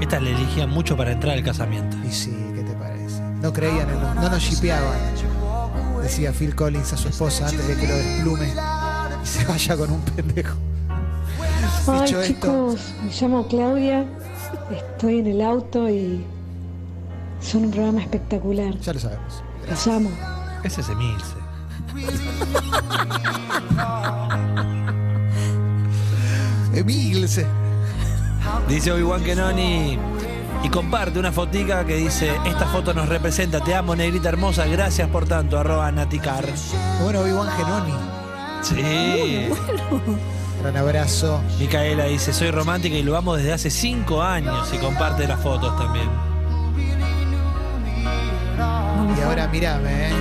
Esta 0.00 0.18
le 0.20 0.32
elegían 0.32 0.70
mucho 0.70 0.96
para 0.96 1.12
entrar 1.12 1.36
al 1.36 1.44
casamiento. 1.44 1.96
Y 2.06 2.12
sí, 2.12 2.36
¿qué 2.54 2.62
te 2.62 2.72
parece? 2.74 3.20
No 3.40 3.52
creían 3.52 3.88
en 3.88 4.00
no 4.00 4.28
nos 4.28 4.42
shipeaban. 4.42 4.98
Decía 6.02 6.32
Phil 6.32 6.54
Collins 6.54 6.92
a 6.92 6.96
su 6.96 7.08
esposa 7.08 7.46
antes 7.46 7.66
de 7.66 7.76
que 7.76 7.88
lo 7.88 7.94
desplume 7.94 8.52
y 9.22 9.26
se 9.26 9.44
vaya 9.44 9.76
con 9.76 9.90
un 9.90 10.00
pendejo. 10.02 10.56
Ay, 11.88 12.00
Dicho 12.02 12.20
esto, 12.20 12.34
chicos, 12.34 12.94
me 13.02 13.12
llamo 13.12 13.48
Claudia, 13.48 14.06
estoy 14.70 15.18
en 15.20 15.26
el 15.26 15.40
auto 15.42 15.88
y 15.88 16.24
son 17.40 17.66
un 17.66 17.70
programa 17.70 18.00
espectacular. 18.00 18.76
ya 18.78 18.92
lo 18.92 19.00
sabemos. 19.00 19.42
Los 19.68 19.86
amo. 19.86 20.10
Ese 20.64 20.80
es 20.80 20.88
Emilce. 20.88 21.34
Emilce. 26.74 27.46
Dice 28.68 28.92
Obi-Wan 28.92 29.22
Kenoni 29.22 29.98
y 30.62 30.68
comparte 30.68 31.18
una 31.18 31.32
fotica 31.32 31.84
que 31.84 31.96
dice, 31.96 32.32
esta 32.46 32.66
foto 32.66 32.94
nos 32.94 33.08
representa, 33.08 33.60
te 33.60 33.74
amo, 33.74 33.94
negrita 33.94 34.28
hermosa, 34.28 34.66
gracias 34.66 35.08
por 35.08 35.26
tanto, 35.26 35.58
arroba 35.58 35.90
Naticar. 35.92 36.44
Bueno, 37.02 37.20
Obi-Wan 37.20 37.48
Genoni. 37.56 37.92
Sí. 38.62 39.48
Gran 40.66 40.78
abrazo. 40.78 41.40
Micaela 41.60 42.06
dice, 42.06 42.32
soy 42.32 42.50
romántica 42.50 42.96
y 42.96 43.04
lo 43.04 43.16
amo 43.16 43.36
desde 43.36 43.52
hace 43.52 43.70
cinco 43.70 44.20
años 44.20 44.68
y 44.74 44.78
comparte 44.78 45.24
las 45.28 45.40
fotos 45.40 45.78
también. 45.78 46.10
Y 49.16 49.20
ahora 49.20 49.46
mirame, 49.46 50.08
¿eh? 50.08 50.12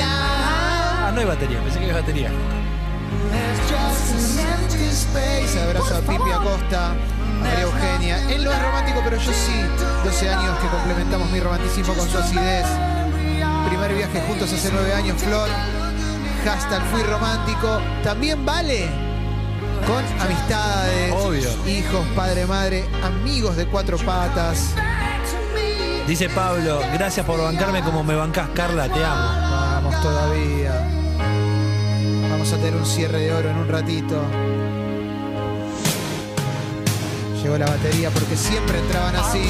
Ah, 0.00 1.10
no 1.12 1.20
hay 1.20 1.26
batería, 1.26 1.60
pensé 1.60 1.78
que 1.78 1.84
había 1.84 2.00
batería. 2.00 2.30
Abrazo 5.62 5.96
a 5.96 6.00
Pipi 6.00 6.30
Acosta, 6.30 6.92
a 6.92 6.94
María 7.42 7.60
Eugenia. 7.60 8.30
Él 8.30 8.44
no 8.44 8.50
es 8.50 8.62
romántico, 8.62 9.00
pero 9.04 9.18
yo 9.18 9.30
sí. 9.30 9.60
12 10.04 10.30
años 10.30 10.58
que 10.58 10.68
complementamos 10.68 11.30
mi 11.30 11.40
romanticismo 11.40 11.92
con 11.92 12.08
su 12.08 12.16
acidez. 12.16 12.64
Primer 13.68 13.94
viaje 13.94 14.22
juntos 14.22 14.50
hace 14.54 14.70
9 14.72 14.94
años, 14.94 15.22
Flor. 15.22 15.77
Hashtag 16.48 16.82
fui 16.90 17.02
romántico. 17.02 17.78
También 18.02 18.46
vale 18.46 18.88
con 19.86 20.02
amistades, 20.18 21.12
Obvio. 21.12 21.50
hijos, 21.68 22.06
padre, 22.16 22.46
madre, 22.46 22.84
amigos 23.04 23.54
de 23.54 23.66
cuatro 23.66 23.98
patas. 23.98 24.74
Dice 26.06 26.30
Pablo, 26.30 26.80
gracias 26.94 27.26
por 27.26 27.38
bancarme 27.38 27.82
como 27.82 28.02
me 28.02 28.14
bancás, 28.14 28.48
Carla, 28.54 28.88
te 28.88 29.04
amo. 29.04 29.82
Vamos 29.82 30.00
todavía. 30.00 30.88
Vamos 32.30 32.50
a 32.50 32.56
tener 32.56 32.76
un 32.76 32.86
cierre 32.86 33.20
de 33.20 33.32
oro 33.34 33.50
en 33.50 33.58
un 33.58 33.68
ratito. 33.68 34.22
Llegó 37.42 37.58
la 37.58 37.66
batería 37.66 38.08
porque 38.08 38.38
siempre 38.38 38.78
entraban 38.78 39.16
así. 39.16 39.42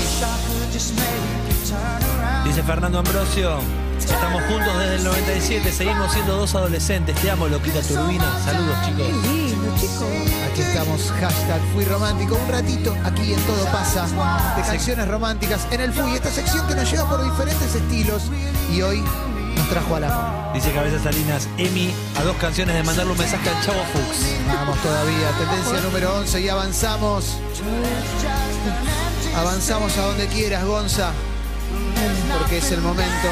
Dice 2.44 2.62
Fernando 2.64 2.98
Ambrosio, 2.98 3.60
estamos 4.04 4.42
juntos 4.44 4.78
desde 4.78 4.96
el 4.96 5.04
97, 5.04 5.72
seguimos 5.72 6.12
siendo 6.12 6.36
dos 6.36 6.54
adolescentes, 6.54 7.16
te 7.16 7.30
amo, 7.30 7.48
loquita 7.48 7.80
turbina. 7.82 8.24
Saludos, 8.44 8.76
chicos. 8.84 9.06
Qué 9.06 9.28
lindo, 9.28 9.74
chicos. 9.76 10.02
Aquí 10.50 10.60
estamos, 10.60 11.12
hashtag 11.20 11.60
Fui 11.72 11.84
Romántico. 11.84 12.36
Un 12.36 12.52
ratito 12.52 12.96
aquí 13.04 13.32
en 13.32 13.40
Todo 13.42 13.64
Pasa 13.66 14.06
de 14.56 14.62
canciones 14.62 15.08
románticas 15.08 15.66
en 15.70 15.80
el 15.80 15.92
Fui. 15.92 16.14
Esta 16.14 16.30
sección 16.30 16.66
que 16.66 16.74
nos 16.74 16.90
lleva 16.90 17.08
por 17.08 17.24
diferentes 17.24 17.74
estilos 17.74 18.22
y 18.72 18.82
hoy 18.82 19.02
nos 19.56 19.68
trajo 19.68 19.96
al 19.96 20.04
amor. 20.04 20.52
Dice 20.54 20.72
Cabeza 20.72 21.02
Salinas, 21.02 21.48
Emi, 21.58 21.92
a 22.18 22.22
dos 22.22 22.36
canciones 22.36 22.74
de 22.74 22.82
mandarle 22.82 23.12
un 23.12 23.18
mensaje 23.18 23.48
al 23.48 23.64
Chavo 23.64 23.82
Fuchs. 23.92 24.26
Vamos 24.46 24.78
todavía, 24.78 25.30
tendencia 25.38 25.80
número 25.80 26.16
11 26.18 26.40
y 26.40 26.48
avanzamos. 26.48 27.38
Avanzamos 29.36 29.96
a 29.98 30.02
donde 30.02 30.26
quieras, 30.28 30.64
Gonza. 30.64 31.12
Porque 32.38 32.58
es 32.58 32.70
el 32.72 32.80
momento 32.80 33.28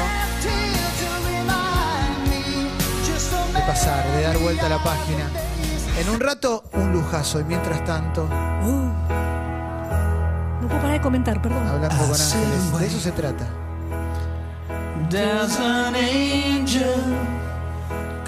pasar, 3.67 4.03
de 4.15 4.23
dar 4.23 4.37
vuelta 4.39 4.65
a 4.65 4.69
la 4.69 4.83
página. 4.83 5.29
En 5.99 6.09
un 6.09 6.19
rato, 6.19 6.63
un 6.73 6.91
lujazo. 6.93 7.39
Y 7.39 7.43
mientras 7.43 7.83
tanto, 7.85 8.23
Uh. 8.63 8.87
No 10.61 10.67
puedo 10.67 10.81
parar 10.81 10.93
de 10.93 11.01
comentar, 11.01 11.41
perdón. 11.41 11.67
hablando 11.67 11.95
con 11.95 12.05
ángeles. 12.09 12.79
De 12.79 12.87
eso 12.87 12.99
se 12.99 13.11
trata. 13.11 13.45
An 15.09 15.95
angel 15.95 17.03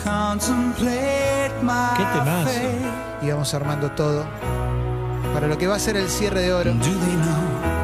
contemplate 0.03 1.51
my 1.61 1.97
Qué 1.97 2.03
temazo. 2.13 2.51
Y 3.21 3.29
vamos 3.31 3.53
armando 3.53 3.91
todo 3.91 4.25
para 5.33 5.47
lo 5.47 5.57
que 5.57 5.67
va 5.67 5.75
a 5.75 5.79
ser 5.79 5.97
el 5.97 6.09
cierre 6.09 6.41
de 6.41 6.53
oro 6.53 6.71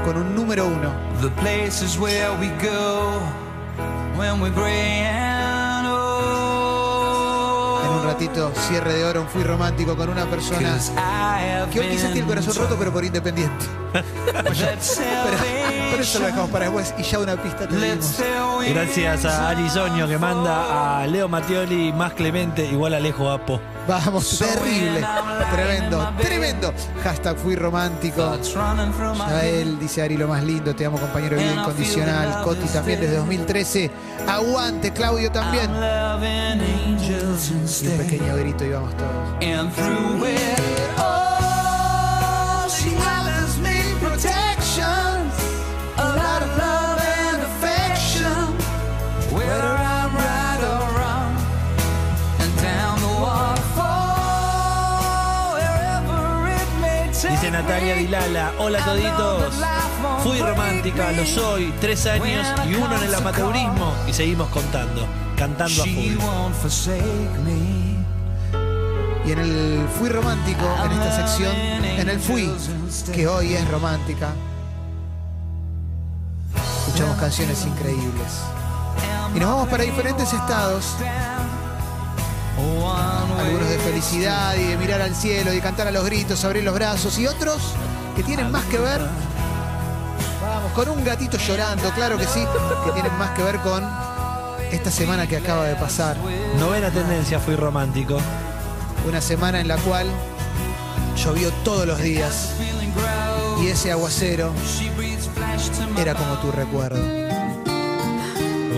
con 0.05 0.17
un 0.17 0.33
número 0.35 0.65
uno. 0.65 0.91
the 1.21 1.29
places 1.41 1.97
where 1.97 2.31
we 2.39 2.47
go 2.61 3.19
when 4.17 4.39
we're 4.39 4.53
un 7.95 8.03
ratito, 8.03 8.51
cierre 8.67 8.93
de 8.93 9.05
oro, 9.05 9.21
un 9.21 9.27
fui 9.27 9.43
romántico 9.43 9.95
con 9.95 10.09
una 10.09 10.25
persona 10.25 10.77
que 11.71 11.79
hoy 11.79 11.87
quizás 11.89 12.11
tiene 12.11 12.19
el 12.19 12.25
corazón 12.25 12.55
roto, 12.55 12.75
pero 12.77 12.91
por 12.91 13.03
independiente. 13.03 13.65
pero 13.93 14.51
eso 16.05 16.19
lo 16.19 16.27
dejamos 16.27 16.51
para 16.51 16.65
después 16.65 16.93
y 16.99 17.01
ya 17.03 17.17
una 17.19 17.35
pista 17.35 17.67
te 17.67 17.75
Let's 17.75 18.15
dimos. 18.15 18.17
tell 18.17 18.59
we 18.59 18.71
Gracias 18.71 19.25
a 19.25 19.49
Ari 19.49 19.67
Soño 19.69 20.07
que 20.07 20.19
manda 20.19 21.01
a 21.01 21.07
Leo 21.07 21.27
Mattioli 21.27 21.91
más 21.93 22.13
Clemente 22.13 22.63
igual 22.63 22.93
a 22.93 22.97
Alejo 22.97 23.29
Apo. 23.29 23.59
Vamos, 23.87 24.39
terrible, 24.39 25.05
tremendo, 25.51 26.13
tremendo. 26.17 26.73
Hashtag 27.03 27.37
fui 27.37 27.55
romántico. 27.55 28.23
A 28.23 29.45
él, 29.45 29.79
dice 29.79 30.01
Ari, 30.03 30.17
lo 30.17 30.27
más 30.27 30.43
lindo, 30.43 30.75
te 30.75 30.85
amo 30.85 30.99
compañero 30.99 31.37
bien 31.37 31.53
incondicional. 31.59 32.43
Coti 32.43 32.67
también 32.67 33.01
desde 33.01 33.17
2013. 33.17 33.91
Aguante, 34.27 34.91
Claudio 34.91 35.31
también. 35.31 35.69
Y 37.01 37.87
un 37.87 37.97
pequeño 37.97 38.35
grito 38.37 38.65
y 38.65 38.69
vamos 38.71 38.95
todos. 38.97 39.37
Natalia. 57.65 57.95
Dilala, 57.95 58.51
hola 58.59 58.79
toditos. 58.85 59.55
Fui 60.23 60.39
romántica, 60.39 61.11
lo 61.11 61.25
soy, 61.25 61.73
tres 61.81 62.05
años 62.05 62.47
y 62.67 62.75
uno 62.75 62.95
en 62.95 63.03
el 63.03 63.15
amateurismo 63.15 63.93
y 64.07 64.13
seguimos 64.13 64.49
contando, 64.49 65.07
cantando 65.35 65.81
a 65.81 65.85
full. 65.85 66.13
Y 69.25 69.31
en 69.31 69.39
el 69.39 69.87
Fui 69.97 70.09
Romántico, 70.09 70.63
en 70.85 70.91
esta 70.91 71.27
sección, 71.27 71.55
en 71.55 72.07
el 72.07 72.19
Fui, 72.19 72.51
que 73.11 73.27
hoy 73.27 73.55
es 73.55 73.67
romántica, 73.71 74.29
escuchamos 76.85 77.17
canciones 77.17 77.65
increíbles. 77.65 78.41
Y 79.35 79.39
nos 79.39 79.49
vamos 79.49 79.69
para 79.69 79.83
diferentes 79.83 80.31
estados, 80.31 80.95
algunos 83.45 83.69
de 83.69 83.77
felicidad 83.79 84.55
y 84.55 84.63
de 84.63 84.77
mirar 84.77 85.01
al 85.01 85.15
cielo 85.15 85.51
y 85.51 85.55
de 85.55 85.61
cantar 85.61 85.87
a 85.87 85.91
los 85.91 86.03
gritos, 86.03 86.43
abrir 86.43 86.63
los 86.63 86.73
brazos, 86.73 87.17
y 87.19 87.27
otros 87.27 87.61
que 88.15 88.23
tienen 88.23 88.51
más 88.51 88.63
que 88.65 88.79
ver, 88.79 89.01
vamos, 90.41 90.71
con 90.73 90.89
un 90.89 91.03
gatito 91.03 91.37
llorando, 91.37 91.89
claro 91.91 92.17
que 92.17 92.25
sí, 92.25 92.43
que 92.85 92.91
tienen 92.91 93.15
más 93.17 93.31
que 93.31 93.43
ver 93.43 93.59
con 93.59 93.83
esta 94.71 94.89
semana 94.89 95.27
que 95.27 95.37
acaba 95.37 95.65
de 95.65 95.75
pasar. 95.75 96.17
Novena 96.59 96.89
tendencia, 96.89 97.39
fui 97.39 97.55
romántico. 97.55 98.17
Una 99.07 99.21
semana 99.21 99.59
en 99.59 99.67
la 99.67 99.77
cual 99.77 100.07
llovió 101.15 101.51
todos 101.63 101.85
los 101.85 101.99
días 101.99 102.51
y 103.61 103.67
ese 103.67 103.91
aguacero 103.91 104.51
era 105.97 106.15
como 106.15 106.35
tu 106.39 106.51
recuerdo. 106.51 106.99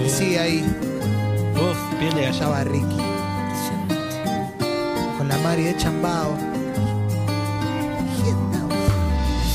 Y 0.05 0.09
sigue 0.09 0.39
ahí, 0.39 0.77
Uf, 1.55 1.99
piel 1.99 2.13
de 2.13 2.45
va 2.45 2.63
Ricky. 2.63 3.16
Con 5.27 5.35
la 5.35 5.43
Mari 5.43 5.63
de 5.63 5.75
Chambao. 5.75 6.37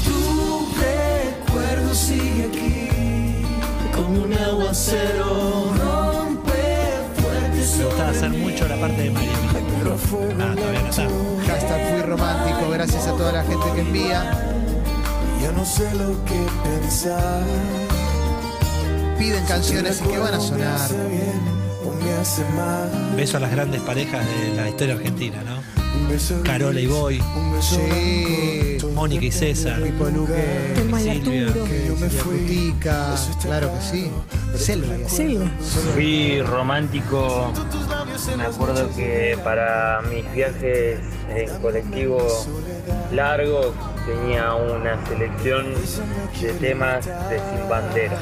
Tu 0.05 0.69
recuerdo 0.83 1.95
sigue 1.95 2.45
aquí 2.45 3.47
como 3.97 4.25
un 4.25 4.35
aguacero 4.35 5.73
rompe 5.83 6.53
fuerte 7.17 7.79
Me 7.79 7.85
gustaba 7.85 8.11
hacer 8.11 8.31
mucho 8.31 8.69
la 8.69 8.77
parte 8.77 9.03
de 9.03 9.11
Mario. 9.13 9.31
Ah, 9.31 10.55
todavía 10.55 10.83
no 10.83 10.91
está. 10.91 11.09
Hashtag 11.47 11.91
fui 11.91 12.03
romántico, 12.03 12.71
gracias 12.71 13.07
a 13.07 13.13
toda 13.13 13.33
la 13.33 13.43
gente 13.43 13.67
que 13.75 13.81
envía. 13.81 14.31
Ya 15.41 15.53
no 15.53 15.65
sé 15.65 15.95
lo 15.95 16.23
que 16.27 16.47
pensar. 16.65 17.45
Piden 19.19 19.47
canciones 19.47 20.03
y 20.05 20.09
que 20.09 20.19
van 20.19 20.35
a 20.35 20.41
sonar. 20.41 20.91
Beso 23.17 23.37
a 23.37 23.41
las 23.41 23.51
grandes 23.51 23.81
parejas 23.83 24.25
de 24.27 24.57
la 24.57 24.69
historia 24.69 24.95
argentina, 24.95 25.43
¿no? 25.45 25.63
Un 25.99 26.09
beso 26.09 26.39
de 26.39 26.43
Carola 26.43 26.81
y 26.81 26.87
Boy, 26.87 27.21
un 27.21 27.53
beso 27.53 27.77
Sí, 27.77 28.79
Mónica 28.95 29.25
y 29.25 29.33
César. 29.33 29.83
Pipo 29.83 30.07
Luque, 30.07 30.73
Telma 30.75 31.01
y 31.01 31.05
Silvia. 31.05 31.47
Arturo. 31.49 31.67
Cutica, 32.25 33.15
claro 33.43 33.71
que 33.75 33.81
sí. 33.81 34.11
Selva. 34.57 35.09
Selva. 35.09 35.51
Fui 35.95 36.41
romántico. 36.43 37.53
Me 38.37 38.45
acuerdo 38.45 38.89
que 38.95 39.39
para 39.43 40.01
mis 40.11 40.31
viajes 40.33 41.01
en 41.29 41.61
colectivo 41.61 42.27
largos 43.13 43.75
tenía 44.07 44.55
una 44.55 45.05
selección 45.07 45.67
de 46.41 46.53
temas 46.55 47.07
de 47.07 47.39
Sin 47.39 47.69
Bandera. 47.69 48.19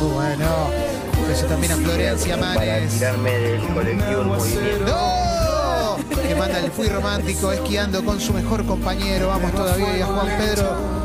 Bueno. 0.00 0.91
Un 1.22 1.28
beso 1.28 1.46
también 1.46 1.72
a 1.72 1.76
Florencia 1.76 2.38
Para 2.38 2.54
Manes. 2.54 2.94
tirarme 2.94 3.30
del 3.30 3.60
colectivo 3.68 4.20
en 4.22 4.28
movimiento. 4.28 4.86
¡No! 4.86 5.96
Que 6.20 6.34
manda 6.34 6.58
el 6.58 6.70
fui 6.70 6.88
romántico 6.88 7.52
esquiando 7.52 8.04
con 8.04 8.20
su 8.20 8.32
mejor 8.32 8.66
compañero. 8.66 9.28
Vamos 9.28 9.52
todavía. 9.52 9.98
Y 9.98 10.00
a 10.02 10.06
Juan 10.06 10.26
Pedro 10.38 11.02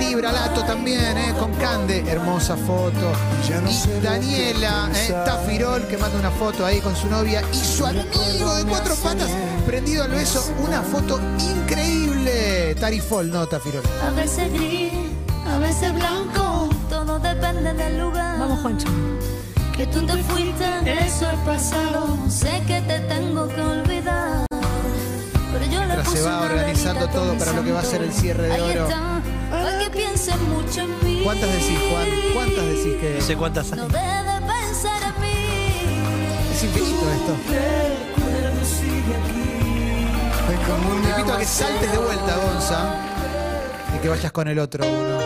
Libralato 0.00 0.64
también, 0.64 1.16
¿eh? 1.16 1.34
con 1.38 1.52
Cande. 1.54 2.04
Hermosa 2.06 2.56
foto. 2.56 3.12
Y 3.48 4.00
Daniela 4.02 4.90
¿eh? 4.94 5.14
Tafirol 5.24 5.86
que 5.86 5.96
manda 5.96 6.18
una 6.18 6.30
foto 6.30 6.64
ahí 6.66 6.80
con 6.80 6.94
su 6.94 7.08
novia 7.08 7.42
y 7.52 7.56
su 7.56 7.86
amigo 7.86 8.54
de 8.56 8.64
cuatro 8.64 8.94
patas 8.96 9.30
prendido 9.66 10.04
al 10.04 10.10
beso. 10.10 10.44
Una 10.62 10.82
foto 10.82 11.20
increíble. 11.38 12.74
Tarifol, 12.76 13.30
no 13.30 13.46
Tafirol. 13.46 13.82
A 14.06 14.10
veces 14.10 14.52
gris, 14.52 14.92
a 15.46 15.58
veces 15.58 15.92
blanco, 15.94 16.68
todo 16.88 17.18
depende 17.18 17.72
del 17.72 17.98
lugar. 17.98 18.38
Vamos, 18.38 18.60
Juancho. 18.60 18.88
Que 19.76 19.86
tú 19.88 20.06
te 20.06 20.16
fuiste, 20.22 20.64
eso 21.04 21.28
es 21.28 21.38
pasado. 21.40 22.16
Sé 22.28 22.62
que 22.64 22.80
te 22.82 23.00
tengo 23.00 23.48
que 23.48 23.60
olvidar. 23.60 24.46
Pero 24.48 25.64
yo 25.64 25.80
le 25.80 25.86
Mientras 25.86 26.06
se 26.06 26.18
puse 26.18 26.22
va 26.22 26.42
organizando 26.42 27.08
todo 27.08 27.34
para 27.36 27.52
lo 27.54 27.64
que 27.64 27.72
va 27.72 27.80
a 27.80 27.84
ser 27.84 28.02
el 28.02 28.12
cierre 28.12 28.48
de 28.48 28.60
oro. 28.60 28.88
que 29.80 29.90
pienses 29.90 30.40
mucho 30.42 30.82
en 30.82 31.04
mí. 31.04 31.22
¿Cuántas 31.24 31.50
decís, 31.50 31.78
Juan? 31.90 32.06
¿Cuántas 32.34 32.64
decís 32.66 32.94
que 33.00 33.16
No 33.18 33.24
sé 33.24 33.36
cuántas 33.36 33.72
hay. 33.72 33.78
No 33.80 33.88
debes 33.88 34.40
pensar 34.42 35.02
en 35.02 35.22
mí. 35.22 36.52
es 36.52 36.62
infinito 36.62 37.10
esto? 37.10 37.36
Te 41.02 41.10
invito 41.10 41.32
a 41.32 41.38
que 41.38 41.44
saltes 41.44 41.90
de 41.90 41.98
vuelta, 41.98 42.36
Gonza, 42.36 42.94
y 43.96 43.98
que 43.98 44.08
vayas 44.08 44.30
con 44.30 44.46
el 44.46 44.58
otro 44.60 44.86
uno. 44.86 45.18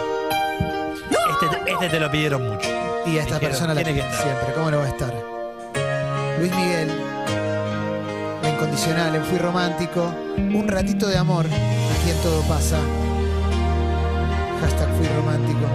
Este, 1.33 1.73
este 1.73 1.89
te 1.91 2.01
lo 2.01 2.11
pidieron 2.11 2.49
mucho. 2.49 2.78
Y 3.11 3.17
a 3.17 3.23
esta 3.23 3.35
Dijeron, 3.37 3.41
persona 3.41 3.75
la 3.75 3.83
tiene 3.83 4.01
que 4.01 4.07
estar. 4.07 4.23
siempre, 4.23 4.55
¿cómo 4.55 4.71
no 4.71 4.79
va 4.79 4.85
a 4.85 4.89
estar? 4.89 5.15
Luis 6.39 6.55
Miguel, 6.55 6.89
la 8.43 8.49
incondicional, 8.51 9.15
en 9.15 9.25
Fui 9.25 9.39
Romántico, 9.39 10.13
un 10.37 10.69
ratito 10.69 11.09
de 11.09 11.17
amor, 11.17 11.47
aquí 11.47 12.11
en 12.11 12.17
todo 12.23 12.43
pasa. 12.43 12.79
Hashtag 14.61 14.89
Fui 14.97 15.07
Romántico. 15.17 15.67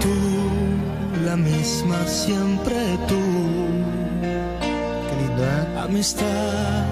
Tú, 0.00 1.24
la 1.24 1.36
misma 1.36 2.06
siempre 2.06 2.98
tú. 3.08 3.20
Qué 4.20 5.14
lindo, 5.20 5.42
¿eh? 5.44 5.78
Amistad, 5.84 6.84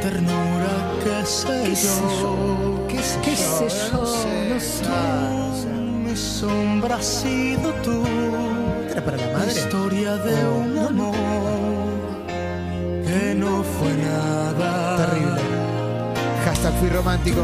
ternura, 0.00 0.72
qué 1.02 1.26
sé 1.26 1.62
¿Qué 1.64 1.74
yo? 1.74 2.86
¿Qué 2.88 2.98
sé 3.02 3.18
¿Qué 3.22 3.30
yo? 3.36 3.68
sé 3.68 3.90
yo? 3.92 3.98
No 3.98 4.06
sé. 4.06 4.48
No 4.48 4.54
no 4.54 5.54
sé. 5.56 5.68
Mi 5.68 6.16
sombra 6.16 6.96
has 6.96 7.04
sido 7.04 7.72
tú. 7.84 8.02
¿Era 8.90 9.04
para 9.04 9.16
la 9.16 9.26
La 9.26 9.38
madre? 9.38 9.52
historia 9.52 10.16
de 10.16 10.34
un 10.48 10.78
amor 10.78 11.14
que 13.06 13.34
no 13.34 13.62
fue 13.62 13.92
nada. 13.94 14.96
Terrible. 14.96 15.40
Hashtag 16.44 16.74
Fui 16.80 16.88
Romántico. 16.88 17.42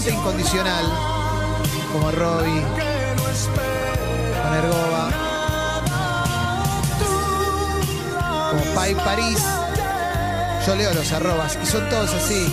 Gente 0.00 0.16
incondicional? 0.16 0.84
Como 1.92 2.10
Robbie, 2.12 2.62
con 4.42 4.54
Ergoba, 4.54 5.10
como 8.50 8.74
Pai 8.74 8.94
París. 8.94 9.38
Yo 10.66 10.76
leo 10.76 10.94
los 10.94 11.12
arrobas 11.12 11.58
y 11.62 11.66
son 11.66 11.88
todos 11.88 12.12
así. 12.14 12.46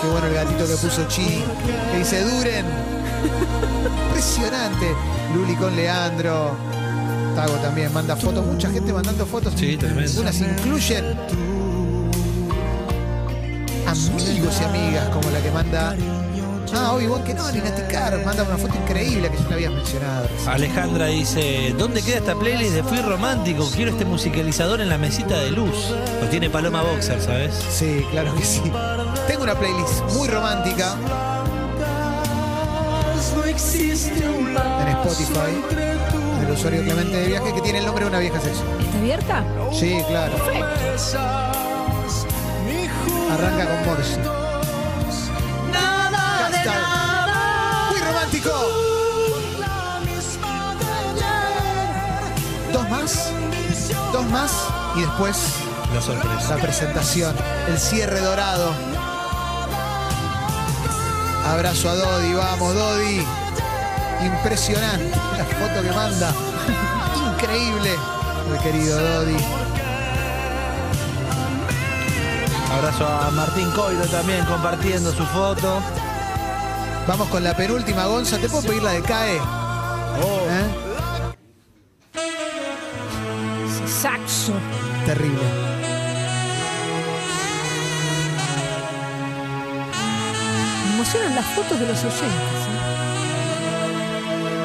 Qué 0.00 0.08
bueno 0.08 0.26
el 0.26 0.34
gatito 0.34 0.66
que 0.66 0.74
puso 0.74 1.06
Chi, 1.08 1.44
que 1.92 1.98
dice 1.98 2.24
Duren. 2.24 2.66
Impresionante. 4.08 4.94
Luli 5.34 5.54
con 5.56 5.74
Leandro. 5.76 6.56
Tago 7.36 7.54
también 7.56 7.92
manda 7.92 8.16
fotos, 8.16 8.44
mucha 8.44 8.70
gente 8.70 8.92
mandando 8.92 9.24
fotos. 9.24 9.54
Sí. 9.56 9.78
Algunas 9.80 10.40
incluyen 10.40 11.16
amigos 13.92 14.58
y 14.60 14.64
amigas, 14.64 15.08
como 15.10 15.30
la 15.30 15.40
que 15.40 15.50
manda. 15.50 15.94
Ah, 16.74 16.92
obi 16.94 17.04
que 17.26 17.34
no, 17.34 17.52
Naticar, 17.52 18.24
manda 18.24 18.44
una 18.44 18.56
foto 18.56 18.74
increíble 18.74 19.30
que 19.30 19.36
ya 19.36 19.48
la 19.50 19.54
habías 19.54 19.72
mencionado. 19.72 20.28
Alejandra 20.46 21.06
dice, 21.06 21.74
¿dónde 21.76 22.00
queda 22.00 22.16
esta 22.16 22.34
playlist 22.34 22.72
de 22.72 22.82
Fui 22.82 22.98
Romántico? 22.98 23.68
Quiero 23.74 23.90
este 23.90 24.06
musicalizador 24.06 24.80
en 24.80 24.88
la 24.88 24.96
mesita 24.96 25.38
de 25.38 25.50
luz. 25.50 25.90
Lo 26.22 26.28
tiene 26.28 26.48
Paloma 26.48 26.82
Boxer, 26.82 27.20
¿sabes? 27.20 27.54
Sí, 27.70 28.06
claro 28.10 28.34
que 28.34 28.44
sí. 28.44 28.62
Tengo 29.28 29.42
una 29.42 29.54
playlist 29.54 30.02
muy 30.14 30.28
romántica 30.28 30.96
no 33.36 33.44
existe 33.44 34.28
un 34.28 34.52
lazo 34.52 34.80
en 34.82 34.88
Spotify 34.88 36.40
del 36.40 36.50
usuario 36.50 36.82
Clemente 36.82 37.16
de 37.16 37.26
Viaje 37.28 37.54
que 37.54 37.60
tiene 37.60 37.78
el 37.78 37.86
nombre 37.86 38.04
de 38.04 38.10
una 38.10 38.18
vieja 38.18 38.40
sexo. 38.40 38.62
¿Está 38.80 38.98
abierta? 38.98 39.44
Sí, 39.72 40.02
claro. 40.08 40.34
ni 40.52 41.51
Arranca 43.32 43.66
con 43.66 43.86
Morsi. 43.86 44.16
nada 45.72 46.50
de 46.50 46.64
nada. 46.66 47.88
Muy 47.90 48.00
romántico. 48.00 48.50
Dos 52.72 52.88
más. 52.90 53.30
Dos 54.12 54.26
más. 54.26 54.52
Y 54.96 55.00
después 55.00 55.36
La 55.94 56.02
sorpresa. 56.02 56.56
la 56.56 56.62
presentación. 56.62 57.34
El 57.68 57.78
cierre 57.78 58.20
dorado. 58.20 58.74
Abrazo 61.46 61.88
a 61.88 61.94
Dodi, 61.94 62.34
vamos 62.34 62.74
Dodi. 62.74 63.24
Impresionante 64.22 65.10
la 65.38 65.44
foto 65.44 65.82
que 65.82 65.90
manda. 65.92 66.32
Increíble. 67.34 67.96
El 68.52 68.58
querido 68.58 69.00
Dodi. 69.00 69.36
Abrazo 72.72 73.06
a 73.06 73.30
Martín 73.30 73.70
Coiro 73.72 74.04
también 74.06 74.44
compartiendo 74.46 75.12
su 75.12 75.24
foto. 75.26 75.82
Vamos 77.06 77.28
con 77.28 77.44
la 77.44 77.54
penúltima, 77.54 78.06
Gonza. 78.06 78.38
¿Te 78.38 78.48
puedo 78.48 78.62
pedir 78.66 78.82
la 78.82 78.92
de 78.92 79.02
CAE? 79.02 79.36
¿Eh? 79.36 79.40
Ese 83.66 83.88
saxo. 83.88 84.54
Terrible. 85.04 85.42
Me 90.86 90.94
emocionan 90.94 91.34
las 91.34 91.44
fotos 91.46 91.78
de 91.78 91.86
los 91.86 91.98
oyentes. 91.98 92.22
¿eh? 92.22 92.92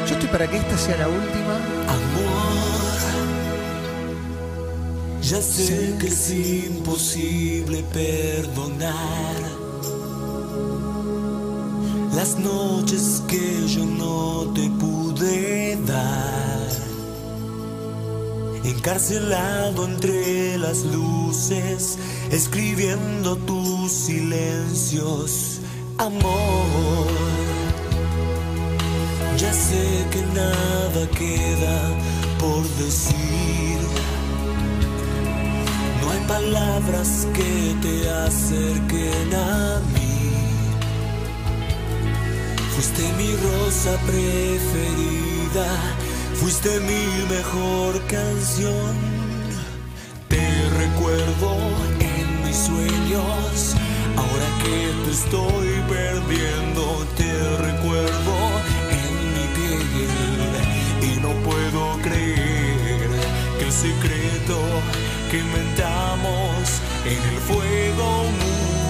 Yo 0.08 0.14
estoy 0.14 0.30
para 0.30 0.48
que 0.48 0.58
esta 0.58 0.78
sea 0.78 0.98
la 0.98 1.08
última. 1.10 1.60
Ya 5.30 5.42
sé 5.42 5.94
que 6.00 6.08
es 6.08 6.32
imposible 6.32 7.84
perdonar 7.92 9.36
las 12.16 12.40
noches 12.40 13.22
que 13.28 13.68
yo 13.68 13.84
no 13.84 14.54
te 14.54 14.70
pude 14.80 15.76
dar. 15.86 16.70
Encarcelado 18.64 19.84
entre 19.84 20.58
las 20.60 20.86
luces, 20.86 21.98
escribiendo 22.32 23.36
tus 23.36 23.92
silencios, 23.92 25.60
amor. 25.98 27.08
Ya 29.38 29.52
sé 29.52 30.06
que 30.10 30.22
nada 30.34 31.10
queda 31.12 31.82
por 32.40 32.64
decir. 32.78 33.67
Palabras 36.28 37.26
que 37.34 37.76
te 37.82 38.10
acerquen 38.10 39.34
a 39.34 39.80
mí. 39.94 40.34
Fuiste 42.76 43.04
mi 43.18 43.32
rosa 43.32 43.98
preferida, 44.06 45.68
fuiste 46.36 46.80
mi 46.82 47.34
mejor 47.34 48.02
canción. 48.08 48.94
Te 50.28 50.46
recuerdo 50.78 51.56
en 52.02 52.46
mis 52.46 52.58
sueños, 52.58 53.76
ahora 54.18 54.48
que 54.64 54.92
te 55.06 55.12
estoy 55.12 55.70
perdiendo, 55.88 57.08
te 57.16 57.32
recuerdo 57.68 58.36
en 58.92 59.12
mi 59.34 59.46
piel 59.56 61.14
y 61.14 61.20
no 61.22 61.30
puedo 61.50 61.98
creer 62.04 63.10
que 63.58 63.66
el 63.66 63.72
secreto 63.72 64.58
que 65.30 65.40
inventamos 65.40 66.82
en 67.06 67.22
el 67.22 67.40
fuego 67.40 68.26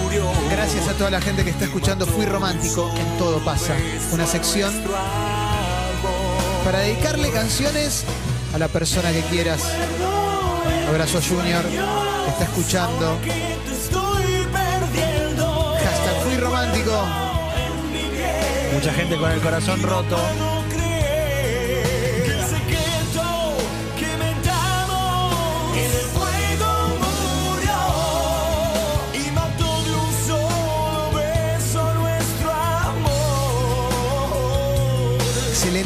murió. 0.02 0.30
Gracias 0.50 0.86
a 0.88 0.92
toda 0.94 1.10
la 1.10 1.20
gente 1.20 1.42
que 1.42 1.50
está 1.50 1.64
escuchando 1.64 2.06
Fui 2.06 2.26
Romántico 2.26 2.92
en 2.96 3.18
Todo 3.18 3.38
Pasa. 3.44 3.74
Una 4.12 4.26
sección 4.26 4.72
para 6.64 6.80
dedicarle 6.80 7.30
canciones 7.30 8.04
a 8.54 8.58
la 8.58 8.68
persona 8.68 9.10
que 9.10 9.22
quieras. 9.22 9.64
Abrazo 10.88 11.20
Junior, 11.20 11.64
que 11.64 12.30
está 12.30 12.44
escuchando. 12.44 13.18
Hashtag 15.74 16.22
Fui 16.24 16.36
Romántico. 16.36 17.04
Mucha 18.74 18.92
gente 18.92 19.16
con 19.16 19.30
el 19.30 19.40
corazón 19.40 19.82
roto. 19.82 20.18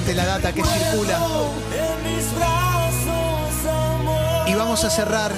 La 0.08 0.26
data 0.26 0.52
que 0.52 0.62
circula. 0.62 1.18
Y 4.46 4.54
vamos 4.54 4.84
a 4.84 4.90
cerrar 4.90 5.32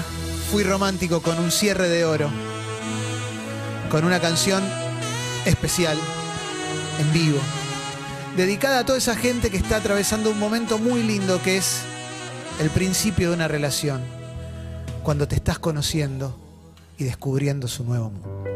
Fui 0.50 0.64
Romántico 0.64 1.22
con 1.22 1.38
un 1.38 1.52
cierre 1.52 1.88
de 1.88 2.04
oro. 2.04 2.28
Con 3.88 4.04
una 4.04 4.18
canción 4.18 4.64
especial, 5.44 5.96
en 6.98 7.12
vivo. 7.12 7.38
Dedicada 8.36 8.80
a 8.80 8.84
toda 8.84 8.98
esa 8.98 9.14
gente 9.14 9.50
que 9.50 9.58
está 9.58 9.76
atravesando 9.76 10.30
un 10.30 10.40
momento 10.40 10.78
muy 10.78 11.04
lindo 11.04 11.40
que 11.40 11.56
es 11.56 11.82
el 12.58 12.70
principio 12.70 13.28
de 13.28 13.36
una 13.36 13.46
relación. 13.46 14.00
Cuando 15.04 15.28
te 15.28 15.36
estás 15.36 15.60
conociendo 15.60 16.36
y 16.98 17.04
descubriendo 17.04 17.68
su 17.68 17.84
nuevo 17.84 18.10
mundo. 18.10 18.53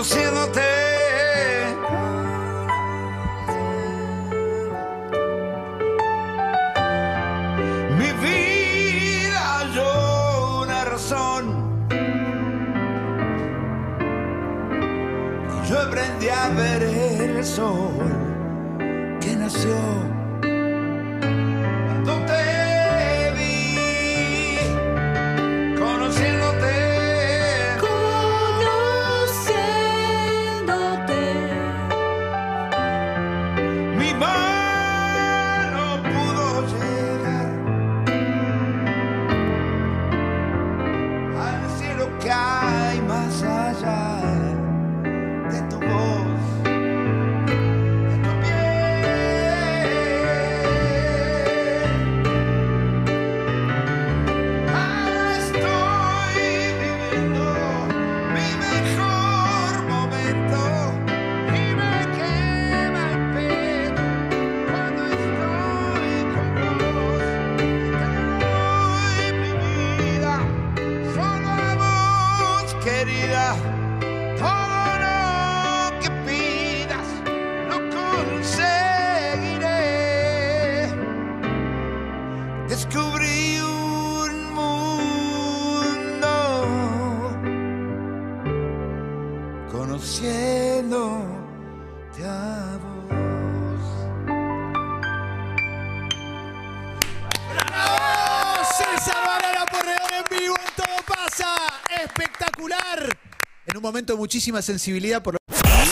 Conociéndote. 0.00 0.60
Mi 0.60 0.69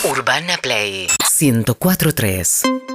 Urbana 0.05 0.57
Play 0.57 1.09
1043. 1.39 2.88